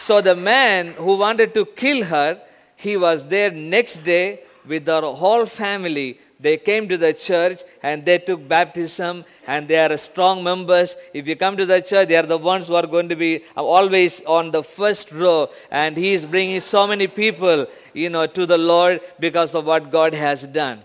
so 0.08 0.22
the 0.22 0.36
man 0.36 0.94
who 0.94 1.18
wanted 1.18 1.54
to 1.54 1.66
kill 1.66 2.04
her, 2.06 2.42
he 2.78 2.96
was 2.96 3.26
there 3.26 3.52
next 3.52 4.04
day 4.06 4.40
with 4.67 4.86
their 4.86 5.01
whole 5.01 5.45
family 5.45 6.19
they 6.39 6.58
came 6.58 6.88
to 6.88 6.97
the 6.97 7.13
church 7.13 7.62
and 7.82 8.06
they 8.06 8.19
took 8.19 8.47
baptism 8.47 9.25
and 9.47 9.67
they 9.67 9.80
are 9.80 9.97
strong 9.97 10.43
members. 10.43 10.95
If 11.13 11.27
you 11.27 11.36
come 11.36 11.58
to 11.58 11.65
the 11.65 11.82
church, 11.82 12.10
they 12.10 12.15
are 12.15 12.25
the 12.25 12.38
ones 12.38 12.67
who 12.67 12.75
are 12.75 12.86
going 12.86 13.10
to 13.10 13.15
be 13.15 13.43
always 13.56 14.21
on 14.25 14.51
the 14.51 14.62
first 14.62 15.12
row. 15.12 15.49
And 15.71 15.97
he 15.97 16.13
is 16.13 16.25
bringing 16.25 16.60
so 16.60 16.86
many 16.86 17.08
people, 17.08 17.65
you 17.93 18.10
know, 18.10 18.27
to 18.27 18.45
the 18.45 18.58
Lord 18.58 19.01
because 19.19 19.56
of 19.56 19.65
what 19.65 19.91
God 19.91 20.13
has 20.13 20.45
done. 20.45 20.82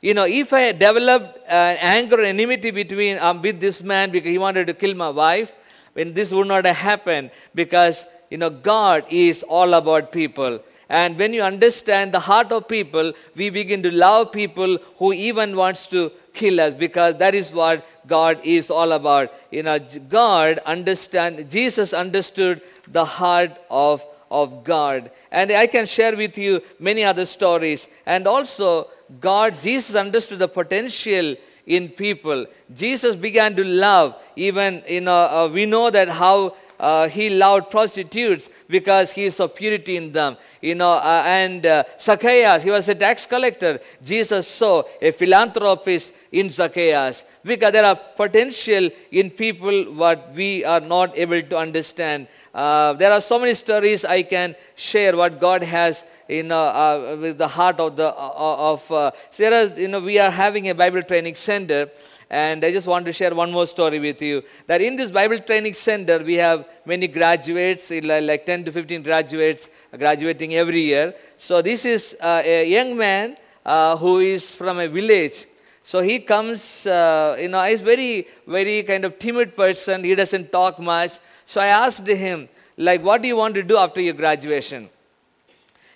You 0.00 0.14
know, 0.14 0.24
if 0.26 0.52
I 0.52 0.72
developed 0.72 1.38
uh, 1.48 1.76
anger 1.80 2.20
or 2.20 2.24
enmity 2.24 2.70
between 2.70 3.18
um, 3.18 3.42
with 3.42 3.60
this 3.60 3.82
man 3.82 4.10
because 4.10 4.30
he 4.30 4.38
wanted 4.38 4.66
to 4.68 4.74
kill 4.74 4.94
my 4.94 5.10
wife, 5.10 5.54
then 5.94 6.12
this 6.12 6.32
would 6.32 6.48
not 6.48 6.64
have 6.64 6.76
happened 6.76 7.30
because 7.54 8.06
you 8.30 8.38
know 8.38 8.50
God 8.50 9.04
is 9.10 9.42
all 9.44 9.74
about 9.74 10.10
people. 10.10 10.60
And 10.92 11.18
when 11.18 11.32
you 11.32 11.42
understand 11.42 12.12
the 12.12 12.20
heart 12.20 12.52
of 12.52 12.68
people, 12.68 13.14
we 13.34 13.48
begin 13.48 13.82
to 13.82 13.90
love 13.90 14.30
people 14.30 14.76
who 14.98 15.14
even 15.14 15.56
wants 15.56 15.86
to 15.86 16.12
kill 16.34 16.60
us 16.60 16.74
because 16.74 17.16
that 17.16 17.34
is 17.34 17.54
what 17.54 17.86
God 18.06 18.38
is 18.44 18.70
all 18.70 18.92
about. 18.92 19.32
You 19.50 19.62
know, 19.62 19.78
God 20.10 20.58
understand 20.66 21.50
Jesus 21.50 21.94
understood 21.94 22.60
the 22.88 23.06
heart 23.06 23.58
of 23.70 24.04
of 24.30 24.64
God. 24.64 25.10
And 25.30 25.50
I 25.52 25.66
can 25.66 25.86
share 25.86 26.16
with 26.16 26.36
you 26.36 26.60
many 26.78 27.04
other 27.04 27.24
stories. 27.24 27.88
And 28.06 28.26
also, 28.26 28.88
God, 29.20 29.60
Jesus 29.60 29.94
understood 29.94 30.38
the 30.38 30.48
potential 30.48 31.36
in 31.66 31.88
people. 31.88 32.46
Jesus 32.74 33.14
began 33.14 33.54
to 33.56 33.64
love. 33.64 34.16
Even, 34.36 34.82
you 34.88 35.02
know, 35.02 35.24
uh, 35.24 35.48
we 35.52 35.66
know 35.66 35.90
that 35.90 36.08
how 36.08 36.56
uh, 36.82 37.08
he 37.08 37.30
loved 37.30 37.70
prostitutes 37.70 38.50
because 38.68 39.12
he 39.12 39.30
saw 39.30 39.46
purity 39.46 39.96
in 39.96 40.10
them. 40.10 40.36
You 40.60 40.74
know, 40.74 40.94
uh, 40.94 41.22
and 41.24 41.64
uh, 41.64 41.84
Zacchaeus, 41.98 42.64
he 42.64 42.72
was 42.72 42.88
a 42.88 42.94
tax 42.96 43.24
collector. 43.24 43.80
Jesus 44.02 44.48
saw 44.48 44.82
a 45.00 45.12
philanthropist 45.12 46.12
in 46.32 46.50
Zacchaeus 46.50 47.24
because 47.44 47.72
there 47.72 47.84
are 47.84 47.94
potential 47.94 48.90
in 49.12 49.30
people 49.30 49.94
what 49.94 50.34
we 50.34 50.64
are 50.64 50.80
not 50.80 51.16
able 51.16 51.40
to 51.40 51.56
understand. 51.56 52.26
Uh, 52.52 52.94
there 52.94 53.12
are 53.12 53.20
so 53.20 53.38
many 53.38 53.54
stories 53.54 54.04
I 54.04 54.22
can 54.22 54.56
share 54.74 55.16
what 55.16 55.40
God 55.40 55.62
has 55.62 56.04
in 56.28 56.50
uh, 56.50 57.16
with 57.20 57.38
the 57.38 57.48
heart 57.48 57.78
of 57.78 57.94
the 57.94 58.08
uh, 58.08 58.72
of. 58.72 58.90
Uh, 58.90 59.12
Sarah, 59.30 59.72
you 59.76 59.86
know, 59.86 60.00
we 60.00 60.18
are 60.18 60.30
having 60.30 60.68
a 60.68 60.74
Bible 60.74 61.02
training 61.02 61.36
center 61.36 61.88
and 62.32 62.64
I 62.64 62.72
just 62.72 62.86
want 62.86 63.04
to 63.04 63.12
share 63.12 63.34
one 63.34 63.52
more 63.52 63.66
story 63.66 64.00
with 64.00 64.22
you. 64.22 64.42
That 64.66 64.80
in 64.80 64.96
this 64.96 65.10
Bible 65.10 65.38
training 65.38 65.74
center, 65.74 66.18
we 66.18 66.34
have 66.36 66.66
many 66.86 67.06
graduates, 67.06 67.90
like 67.90 68.46
10 68.46 68.64
to 68.64 68.72
15 68.72 69.02
graduates 69.02 69.68
graduating 69.96 70.54
every 70.54 70.80
year. 70.80 71.14
So 71.36 71.60
this 71.60 71.84
is 71.84 72.16
uh, 72.22 72.40
a 72.42 72.66
young 72.66 72.96
man 72.96 73.36
uh, 73.66 73.98
who 73.98 74.20
is 74.20 74.54
from 74.54 74.78
a 74.78 74.88
village. 74.88 75.44
So 75.82 76.00
he 76.00 76.20
comes, 76.20 76.86
uh, 76.86 77.36
you 77.38 77.48
know, 77.48 77.62
he's 77.64 77.82
very, 77.82 78.26
very 78.46 78.82
kind 78.84 79.04
of 79.04 79.18
timid 79.18 79.54
person. 79.54 80.02
He 80.02 80.14
doesn't 80.14 80.50
talk 80.50 80.78
much. 80.78 81.18
So 81.44 81.60
I 81.60 81.66
asked 81.66 82.06
him, 82.06 82.48
like, 82.78 83.02
what 83.02 83.20
do 83.20 83.28
you 83.28 83.36
want 83.36 83.54
to 83.56 83.62
do 83.62 83.76
after 83.76 84.00
your 84.00 84.14
graduation? 84.14 84.88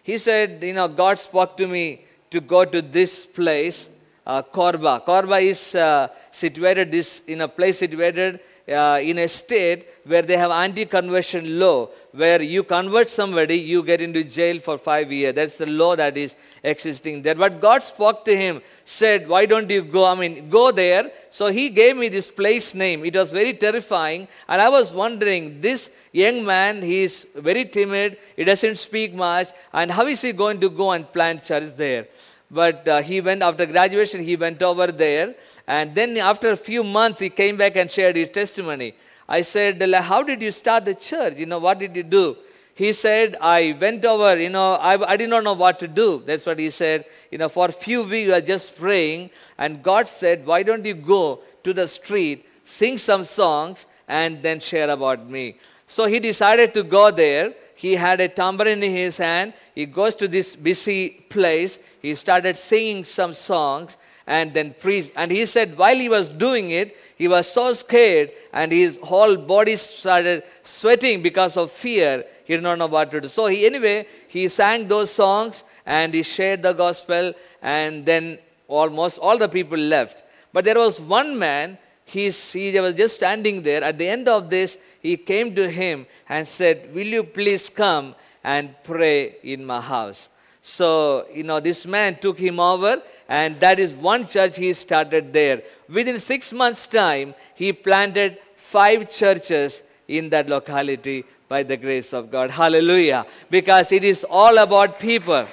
He 0.02 0.18
said, 0.18 0.62
you 0.62 0.74
know, 0.74 0.86
God 0.86 1.18
spoke 1.18 1.56
to 1.56 1.66
me 1.66 2.04
to 2.28 2.42
go 2.42 2.66
to 2.66 2.82
this 2.82 3.24
place 3.24 3.88
uh, 4.26 4.42
Korba. 4.42 5.04
Korba 5.04 5.40
is 5.42 5.74
uh, 5.74 6.08
situated 6.30 6.94
in 7.26 7.40
a 7.42 7.48
place 7.48 7.78
situated 7.78 8.40
uh, 8.68 8.98
in 9.00 9.18
a 9.18 9.28
state 9.28 9.86
where 10.04 10.22
they 10.22 10.36
have 10.36 10.50
anti-conversion 10.50 11.58
law, 11.58 11.88
where 12.12 12.42
you 12.42 12.64
convert 12.64 13.08
somebody, 13.08 13.56
you 13.56 13.82
get 13.82 14.00
into 14.00 14.24
jail 14.24 14.58
for 14.58 14.78
five 14.78 15.12
years. 15.12 15.34
That's 15.34 15.58
the 15.58 15.66
law 15.66 15.94
that 15.96 16.16
is 16.16 16.34
existing 16.62 17.22
there. 17.22 17.34
But 17.34 17.60
God 17.60 17.82
spoke 17.82 18.24
to 18.24 18.36
him, 18.36 18.62
said, 18.84 19.28
"Why 19.28 19.46
don't 19.46 19.70
you 19.70 19.82
go? 19.82 20.04
I 20.04 20.14
mean, 20.14 20.50
go 20.50 20.72
there." 20.72 21.12
So 21.30 21.46
He 21.48 21.68
gave 21.68 21.96
me 21.96 22.08
this 22.08 22.28
place 22.30 22.74
name. 22.74 23.04
It 23.04 23.14
was 23.14 23.32
very 23.32 23.54
terrifying, 23.54 24.26
and 24.48 24.60
I 24.60 24.68
was 24.68 24.92
wondering, 24.92 25.60
this 25.60 25.90
young 26.12 26.44
man, 26.44 26.82
he 26.82 27.02
is 27.04 27.26
very 27.34 27.66
timid. 27.66 28.16
He 28.34 28.44
doesn't 28.44 28.78
speak 28.78 29.14
much, 29.14 29.48
and 29.72 29.90
how 29.90 30.06
is 30.06 30.22
he 30.22 30.32
going 30.32 30.60
to 30.60 30.70
go 30.70 30.92
and 30.92 31.12
plant 31.12 31.44
church 31.44 31.76
there? 31.76 32.08
But 32.50 32.86
uh, 32.86 33.02
he 33.02 33.20
went, 33.20 33.42
after 33.42 33.66
graduation, 33.66 34.22
he 34.22 34.36
went 34.36 34.62
over 34.62 34.86
there. 34.88 35.34
And 35.66 35.94
then 35.94 36.16
after 36.18 36.50
a 36.50 36.56
few 36.56 36.84
months, 36.84 37.18
he 37.18 37.28
came 37.28 37.56
back 37.56 37.76
and 37.76 37.90
shared 37.90 38.16
his 38.16 38.28
testimony. 38.28 38.94
I 39.28 39.40
said, 39.40 39.82
How 39.82 40.22
did 40.22 40.40
you 40.40 40.52
start 40.52 40.84
the 40.84 40.94
church? 40.94 41.38
You 41.38 41.46
know, 41.46 41.58
what 41.58 41.78
did 41.78 41.96
you 41.96 42.04
do? 42.04 42.36
He 42.74 42.92
said, 42.92 43.36
I 43.40 43.76
went 43.80 44.04
over, 44.04 44.38
you 44.38 44.50
know, 44.50 44.74
I, 44.74 45.12
I 45.12 45.16
did 45.16 45.30
not 45.30 45.42
know 45.42 45.54
what 45.54 45.78
to 45.78 45.88
do. 45.88 46.22
That's 46.26 46.44
what 46.44 46.58
he 46.58 46.68
said. 46.68 47.06
You 47.30 47.38
know, 47.38 47.48
for 47.48 47.68
a 47.68 47.72
few 47.72 48.02
weeks, 48.02 48.30
I 48.30 48.34
was 48.34 48.42
just 48.44 48.78
praying. 48.78 49.30
And 49.56 49.82
God 49.82 50.06
said, 50.06 50.46
Why 50.46 50.62
don't 50.62 50.84
you 50.84 50.94
go 50.94 51.40
to 51.64 51.72
the 51.72 51.88
street, 51.88 52.46
sing 52.64 52.98
some 52.98 53.24
songs, 53.24 53.86
and 54.06 54.42
then 54.42 54.60
share 54.60 54.90
about 54.90 55.28
me? 55.28 55.58
So 55.88 56.06
he 56.06 56.20
decided 56.20 56.74
to 56.74 56.82
go 56.82 57.10
there. 57.10 57.54
He 57.76 57.92
had 57.94 58.20
a 58.20 58.28
tambourine 58.28 58.82
in 58.82 58.90
his 58.90 59.18
hand. 59.18 59.52
He 59.74 59.86
goes 59.86 60.14
to 60.16 60.26
this 60.26 60.56
busy 60.56 61.10
place. 61.28 61.78
He 62.00 62.14
started 62.14 62.56
singing 62.56 63.04
some 63.04 63.34
songs 63.34 63.96
and 64.26 64.52
then 64.52 64.74
preached. 64.80 65.12
And 65.14 65.30
he 65.30 65.46
said, 65.46 65.76
while 65.76 65.96
he 65.96 66.08
was 66.08 66.28
doing 66.28 66.70
it, 66.70 66.96
he 67.16 67.28
was 67.28 67.50
so 67.50 67.74
scared 67.74 68.32
and 68.52 68.72
his 68.72 68.98
whole 69.02 69.36
body 69.36 69.76
started 69.76 70.42
sweating 70.64 71.22
because 71.22 71.56
of 71.56 71.70
fear. 71.70 72.24
He 72.44 72.54
did 72.54 72.62
not 72.62 72.78
know 72.78 72.86
what 72.86 73.10
to 73.10 73.20
do. 73.20 73.28
So, 73.28 73.46
he, 73.46 73.66
anyway, 73.66 74.06
he 74.28 74.48
sang 74.48 74.88
those 74.88 75.10
songs 75.10 75.64
and 75.84 76.14
he 76.14 76.22
shared 76.22 76.62
the 76.62 76.72
gospel, 76.72 77.32
and 77.62 78.04
then 78.04 78.38
almost 78.66 79.18
all 79.18 79.38
the 79.38 79.48
people 79.48 79.78
left. 79.78 80.24
But 80.52 80.64
there 80.64 80.78
was 80.78 81.00
one 81.00 81.38
man, 81.38 81.78
he, 82.06 82.30
he 82.30 82.80
was 82.80 82.94
just 82.94 83.16
standing 83.16 83.62
there. 83.62 83.82
At 83.82 83.98
the 83.98 84.08
end 84.08 84.28
of 84.28 84.48
this, 84.48 84.78
he 85.00 85.16
came 85.16 85.54
to 85.56 85.68
him 85.68 86.06
and 86.28 86.46
said, 86.46 86.94
Will 86.94 87.06
you 87.06 87.24
please 87.24 87.68
come 87.68 88.14
and 88.44 88.74
pray 88.84 89.36
in 89.42 89.64
my 89.64 89.80
house? 89.80 90.28
So, 90.62 91.26
you 91.34 91.42
know, 91.42 91.58
this 91.58 91.84
man 91.84 92.18
took 92.20 92.38
him 92.38 92.60
over, 92.60 93.02
and 93.28 93.58
that 93.58 93.80
is 93.80 93.92
one 93.92 94.24
church 94.24 94.56
he 94.56 94.72
started 94.72 95.32
there. 95.32 95.62
Within 95.88 96.20
six 96.20 96.52
months' 96.52 96.86
time, 96.86 97.34
he 97.56 97.72
planted 97.72 98.38
five 98.54 99.10
churches 99.10 99.82
in 100.06 100.30
that 100.30 100.48
locality 100.48 101.24
by 101.48 101.64
the 101.64 101.76
grace 101.76 102.12
of 102.12 102.30
God. 102.30 102.50
Hallelujah. 102.50 103.26
Because 103.50 103.90
it 103.90 104.04
is 104.04 104.24
all 104.28 104.58
about 104.58 105.00
people. 105.00 105.46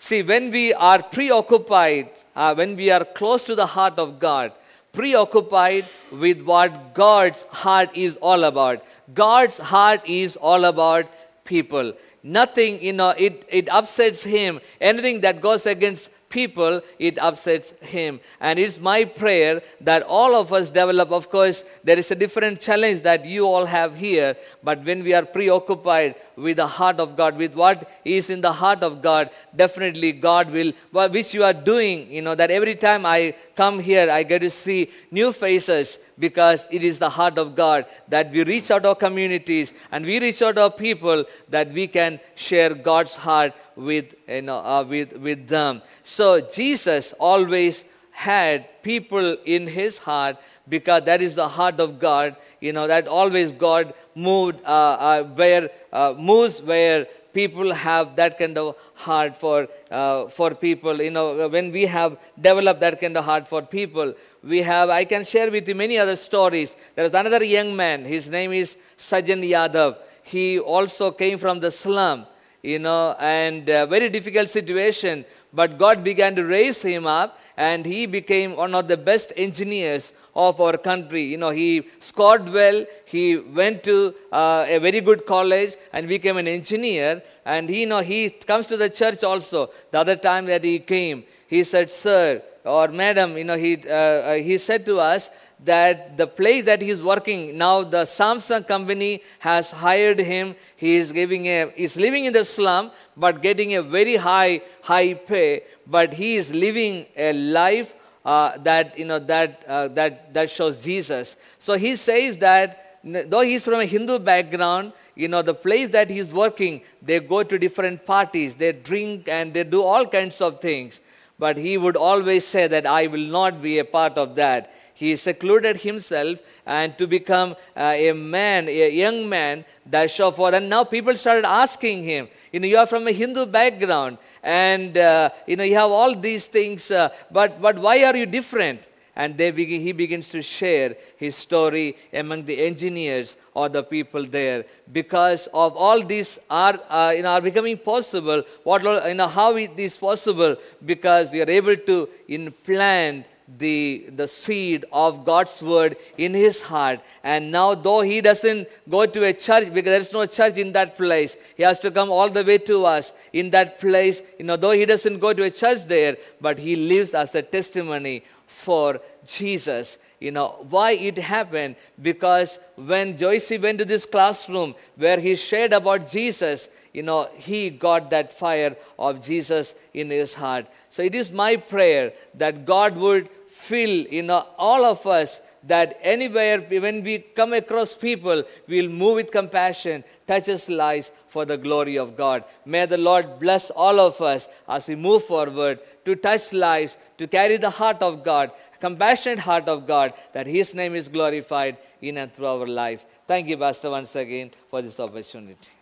See, 0.00 0.22
when 0.22 0.50
we 0.50 0.72
are 0.74 1.02
preoccupied 1.02 2.10
uh, 2.36 2.54
when 2.54 2.76
we 2.76 2.90
are 2.90 3.04
close 3.04 3.42
to 3.44 3.54
the 3.54 3.66
heart 3.66 3.98
of 3.98 4.18
God, 4.20 4.52
preoccupied 4.92 5.86
with 6.12 6.42
what 6.42 6.94
God's 6.94 7.44
heart 7.46 7.90
is 7.96 8.16
all 8.18 8.44
about. 8.44 8.84
God's 9.14 9.58
heart 9.58 10.02
is 10.06 10.36
all 10.36 10.64
about 10.64 11.06
people. 11.44 11.92
Nothing, 12.22 12.82
you 12.82 12.92
know, 12.92 13.10
it, 13.10 13.44
it 13.48 13.68
upsets 13.70 14.22
him. 14.22 14.60
Anything 14.80 15.20
that 15.22 15.40
goes 15.40 15.64
against 15.64 16.10
people, 16.28 16.80
it 16.98 17.18
upsets 17.18 17.72
him. 17.80 18.20
And 18.40 18.58
it's 18.58 18.80
my 18.80 19.04
prayer 19.04 19.62
that 19.80 20.02
all 20.02 20.34
of 20.34 20.52
us 20.52 20.70
develop. 20.70 21.10
Of 21.10 21.30
course, 21.30 21.64
there 21.84 21.98
is 21.98 22.10
a 22.10 22.14
different 22.14 22.60
challenge 22.60 23.02
that 23.02 23.24
you 23.24 23.46
all 23.46 23.64
have 23.64 23.96
here, 23.96 24.36
but 24.62 24.84
when 24.84 25.02
we 25.02 25.14
are 25.14 25.24
preoccupied 25.24 26.14
with 26.36 26.58
the 26.58 26.66
heart 26.66 27.00
of 27.00 27.16
God, 27.16 27.36
with 27.36 27.54
what 27.54 27.88
is 28.04 28.30
in 28.30 28.40
the 28.40 28.52
heart 28.52 28.82
of 28.82 29.02
God, 29.02 29.30
definitely 29.54 30.12
God 30.12 30.50
will, 30.50 30.72
which 30.92 31.34
you 31.34 31.44
are 31.44 31.54
doing, 31.54 32.10
you 32.12 32.22
know, 32.22 32.34
that 32.34 32.50
every 32.50 32.74
time 32.74 33.06
I 33.06 33.34
come 33.54 33.78
here, 33.78 34.10
I 34.10 34.22
get 34.22 34.40
to 34.40 34.50
see 34.50 34.90
new 35.10 35.32
faces 35.32 35.98
because 36.18 36.66
it 36.70 36.82
is 36.82 36.98
the 36.98 37.10
heart 37.10 37.38
of 37.38 37.54
God 37.54 37.86
that 38.08 38.30
we 38.30 38.44
reach 38.44 38.70
out 38.70 38.84
our 38.84 38.94
communities 38.94 39.72
and 39.92 40.04
we 40.04 40.18
reach 40.20 40.40
out 40.42 40.58
our 40.58 40.70
people 40.70 41.24
that 41.48 41.72
we 41.72 41.86
can 41.86 42.20
share 42.34 42.74
God's 42.74 43.14
heart 43.14 43.52
with, 43.74 44.14
you 44.26 44.42
know, 44.42 44.58
uh, 44.58 44.84
with, 44.84 45.12
with 45.14 45.48
them. 45.48 45.82
So 46.02 46.40
Jesus 46.40 47.12
always 47.18 47.84
had 48.10 48.82
people 48.82 49.36
in 49.44 49.66
his 49.66 49.98
heart 49.98 50.38
because 50.68 51.02
that 51.04 51.20
is 51.20 51.34
the 51.34 51.48
heart 51.48 51.80
of 51.80 51.98
God. 51.98 52.36
You 52.60 52.72
know, 52.72 52.86
that 52.86 53.06
always 53.06 53.52
God 53.52 53.92
moved, 54.14 54.60
uh, 54.64 54.68
uh, 54.68 55.24
where, 55.24 55.70
uh, 55.92 56.14
moves 56.16 56.62
where 56.62 57.06
people 57.36 57.72
have 57.74 58.16
that 58.16 58.38
kind 58.40 58.56
of 58.62 58.74
heart 59.06 59.36
for, 59.36 59.68
uh, 59.90 60.26
for 60.36 60.48
people. 60.66 61.02
You 61.06 61.10
know, 61.10 61.48
when 61.48 61.70
we 61.70 61.84
have 61.96 62.16
developed 62.40 62.80
that 62.80 63.00
kind 63.00 63.16
of 63.16 63.24
heart 63.24 63.46
for 63.46 63.62
people, 63.62 64.14
we 64.42 64.62
have, 64.62 64.88
I 64.88 65.04
can 65.04 65.24
share 65.24 65.50
with 65.50 65.68
you 65.68 65.74
many 65.74 65.98
other 65.98 66.16
stories. 66.16 66.74
There 66.94 67.04
is 67.04 67.12
another 67.12 67.44
young 67.44 67.76
man, 67.76 68.04
his 68.04 68.30
name 68.30 68.52
is 68.52 68.76
Sajan 68.96 69.42
Yadav. 69.54 69.98
He 70.22 70.58
also 70.58 71.10
came 71.10 71.38
from 71.38 71.60
the 71.60 71.70
slum, 71.70 72.26
you 72.62 72.78
know, 72.78 73.14
and 73.20 73.66
very 73.66 74.08
difficult 74.08 74.48
situation. 74.50 75.24
But 75.52 75.78
God 75.78 76.02
began 76.02 76.34
to 76.36 76.44
raise 76.44 76.82
him 76.82 77.06
up, 77.06 77.38
and 77.56 77.86
he 77.86 78.06
became 78.06 78.54
one 78.54 78.74
of 78.74 78.86
the 78.86 78.96
best 78.96 79.32
engineers 79.36 80.12
of 80.34 80.60
our 80.60 80.76
country. 80.76 81.22
You 81.22 81.38
know, 81.38 81.50
he 81.50 81.88
scored 82.00 82.48
well, 82.50 82.84
he 83.06 83.36
went 83.36 83.82
to 83.84 84.14
uh, 84.30 84.66
a 84.68 84.78
very 84.78 85.00
good 85.00 85.26
college 85.26 85.76
and 85.92 86.06
became 86.06 86.36
an 86.36 86.48
engineer. 86.48 87.22
And 87.44 87.68
he, 87.68 87.80
you 87.80 87.86
know, 87.86 88.00
he 88.00 88.28
comes 88.28 88.66
to 88.66 88.76
the 88.76 88.90
church 88.90 89.24
also. 89.24 89.70
The 89.90 89.98
other 90.00 90.16
time 90.16 90.46
that 90.46 90.64
he 90.64 90.78
came, 90.78 91.24
he 91.48 91.64
said, 91.64 91.90
Sir, 91.90 92.42
or 92.64 92.88
Madam, 92.88 93.38
you 93.38 93.44
know, 93.44 93.56
he, 93.56 93.76
uh, 93.88 93.92
uh 93.92 94.34
he 94.34 94.58
said 94.58 94.84
to 94.86 95.00
us, 95.00 95.30
that 95.64 96.16
the 96.16 96.26
place 96.26 96.64
that 96.64 96.82
he 96.82 96.90
is 96.90 97.02
working 97.02 97.56
now 97.56 97.82
the 97.82 98.02
samsung 98.02 98.66
company 98.68 99.22
has 99.38 99.70
hired 99.70 100.18
him 100.18 100.54
he 100.76 100.96
is 100.96 101.12
giving 101.12 101.46
a 101.46 101.72
he's 101.74 101.96
living 101.96 102.26
in 102.26 102.32
the 102.32 102.44
slum 102.44 102.90
but 103.16 103.40
getting 103.40 103.74
a 103.74 103.82
very 103.82 104.16
high 104.16 104.60
high 104.82 105.14
pay 105.14 105.62
but 105.86 106.14
he 106.14 106.36
is 106.36 106.52
living 106.52 107.06
a 107.16 107.32
life 107.32 107.94
uh, 108.24 108.58
that, 108.58 108.98
you 108.98 109.04
know, 109.04 109.18
that, 109.20 109.64
uh, 109.68 109.88
that, 109.88 110.34
that 110.34 110.50
shows 110.50 110.82
Jesus. 110.82 111.36
So 111.58 111.74
he 111.74 111.94
says 111.94 112.38
that 112.38 112.98
though 113.04 113.42
he's 113.42 113.64
from 113.64 113.80
a 113.80 113.84
Hindu 113.84 114.18
background, 114.18 114.92
you 115.14 115.28
know, 115.28 115.42
the 115.42 115.54
place 115.54 115.90
that 115.90 116.10
he's 116.10 116.32
working, 116.32 116.82
they 117.00 117.20
go 117.20 117.42
to 117.42 117.58
different 117.58 118.04
parties, 118.04 118.56
they 118.56 118.72
drink 118.72 119.28
and 119.28 119.54
they 119.54 119.64
do 119.64 119.82
all 119.82 120.06
kinds 120.06 120.40
of 120.40 120.60
things. 120.60 121.00
But 121.38 121.56
he 121.56 121.76
would 121.76 121.96
always 121.96 122.46
say 122.46 122.66
that 122.66 122.86
I 122.86 123.06
will 123.06 123.28
not 123.30 123.62
be 123.62 123.78
a 123.78 123.84
part 123.84 124.18
of 124.18 124.34
that. 124.36 124.72
He 124.96 125.14
secluded 125.16 125.76
himself 125.76 126.40
and 126.64 126.96
to 126.96 127.06
become 127.06 127.54
uh, 127.76 127.92
a 127.94 128.12
man, 128.12 128.66
a 128.66 128.90
young 128.90 129.28
man 129.28 129.66
forth. 130.10 130.54
And 130.54 130.70
now 130.70 130.84
people 130.84 131.14
started 131.18 131.44
asking 131.44 132.02
him, 132.02 132.28
you 132.50 132.60
know, 132.60 132.66
you 132.66 132.78
are 132.78 132.86
from 132.86 133.06
a 133.06 133.12
Hindu 133.12 133.44
background 133.44 134.16
and 134.42 134.96
uh, 134.96 135.28
you 135.46 135.56
know 135.56 135.64
you 135.64 135.74
have 135.74 135.90
all 135.90 136.14
these 136.14 136.46
things 136.46 136.90
uh, 136.90 137.10
but 137.30 137.60
but 137.60 137.78
why 137.78 138.04
are 138.04 138.16
you 138.16 138.24
different? 138.24 138.80
And 139.18 139.36
they 139.36 139.50
begin, 139.50 139.80
he 139.82 139.92
begins 139.92 140.28
to 140.30 140.42
share 140.42 140.94
his 141.16 141.36
story 141.36 141.96
among 142.12 142.44
the 142.44 142.58
engineers 142.64 143.36
or 143.54 143.68
the 143.68 143.82
people 143.82 144.24
there. 144.24 144.64
Because 144.92 145.46
of 145.54 145.74
all 145.74 146.02
these 146.02 146.38
are 146.48 146.80
uh, 146.88 147.12
you 147.14 147.22
know 147.22 147.32
are 147.32 147.42
becoming 147.42 147.76
possible 147.76 148.44
what 148.64 148.82
you 148.82 149.14
know 149.14 149.28
how 149.28 149.56
it 149.56 149.78
is 149.78 149.98
possible? 149.98 150.56
Because 150.82 151.30
we 151.30 151.42
are 151.42 151.50
able 151.50 151.76
to 151.76 152.08
implant 152.28 153.26
the, 153.48 154.06
the 154.14 154.26
seed 154.26 154.84
of 154.92 155.24
God's 155.24 155.62
word 155.62 155.96
in 156.18 156.34
his 156.34 156.62
heart. 156.62 157.00
And 157.22 157.50
now, 157.52 157.74
though 157.74 158.00
he 158.00 158.20
doesn't 158.20 158.68
go 158.88 159.06
to 159.06 159.24
a 159.24 159.32
church 159.32 159.72
because 159.72 159.90
there's 159.90 160.12
no 160.12 160.26
church 160.26 160.58
in 160.58 160.72
that 160.72 160.96
place, 160.96 161.36
he 161.56 161.62
has 161.62 161.78
to 161.80 161.90
come 161.90 162.10
all 162.10 162.28
the 162.28 162.44
way 162.44 162.58
to 162.58 162.84
us 162.84 163.12
in 163.32 163.50
that 163.50 163.78
place. 163.78 164.22
You 164.38 164.46
know, 164.46 164.56
though 164.56 164.72
he 164.72 164.84
doesn't 164.84 165.18
go 165.18 165.32
to 165.32 165.44
a 165.44 165.50
church 165.50 165.84
there, 165.84 166.16
but 166.40 166.58
he 166.58 166.76
lives 166.76 167.14
as 167.14 167.34
a 167.34 167.42
testimony 167.42 168.24
for 168.46 169.00
Jesus. 169.26 169.98
You 170.18 170.32
know, 170.32 170.64
why 170.70 170.92
it 170.92 171.18
happened? 171.18 171.76
Because 172.00 172.58
when 172.76 173.16
Joyce 173.18 173.50
went 173.60 173.78
to 173.78 173.84
this 173.84 174.06
classroom 174.06 174.74
where 174.96 175.20
he 175.20 175.36
shared 175.36 175.74
about 175.74 176.08
Jesus, 176.08 176.68
you 176.94 177.02
know, 177.02 177.28
he 177.34 177.68
got 177.68 178.10
that 178.10 178.32
fire 178.32 178.74
of 178.98 179.20
Jesus 179.20 179.74
in 179.92 180.08
his 180.08 180.32
heart. 180.32 180.66
So 180.88 181.02
it 181.02 181.14
is 181.14 181.30
my 181.30 181.56
prayer 181.56 182.14
that 182.34 182.64
God 182.64 182.96
would 182.96 183.28
fill 183.56 184.04
in 184.06 184.28
all 184.30 184.84
of 184.84 185.06
us 185.06 185.40
that 185.64 185.98
anywhere 186.02 186.60
when 186.60 187.02
we 187.02 187.18
come 187.18 187.52
across 187.54 187.96
people, 187.96 188.44
we'll 188.68 188.90
move 188.90 189.16
with 189.16 189.30
compassion, 189.32 190.04
touch 190.26 190.68
lives 190.68 191.10
for 191.28 191.44
the 191.44 191.56
glory 191.56 191.96
of 191.96 192.16
God. 192.16 192.44
May 192.64 192.84
the 192.86 192.98
Lord 192.98 193.40
bless 193.40 193.70
all 193.70 193.98
of 193.98 194.20
us 194.20 194.46
as 194.68 194.86
we 194.88 194.94
move 194.94 195.24
forward 195.24 195.80
to 196.04 196.14
touch 196.14 196.52
lives, 196.52 196.98
to 197.18 197.26
carry 197.26 197.56
the 197.56 197.70
heart 197.70 198.02
of 198.02 198.22
God, 198.22 198.52
compassionate 198.78 199.40
heart 199.40 199.68
of 199.68 199.86
God, 199.86 200.12
that 200.34 200.46
His 200.46 200.74
name 200.74 200.94
is 200.94 201.08
glorified 201.08 201.78
in 202.00 202.18
and 202.18 202.32
through 202.32 202.46
our 202.46 202.66
life. 202.66 203.06
Thank 203.26 203.48
you, 203.48 203.56
Pastor, 203.56 203.90
once 203.90 204.14
again 204.14 204.50
for 204.70 204.82
this 204.82 205.00
opportunity. 205.00 205.75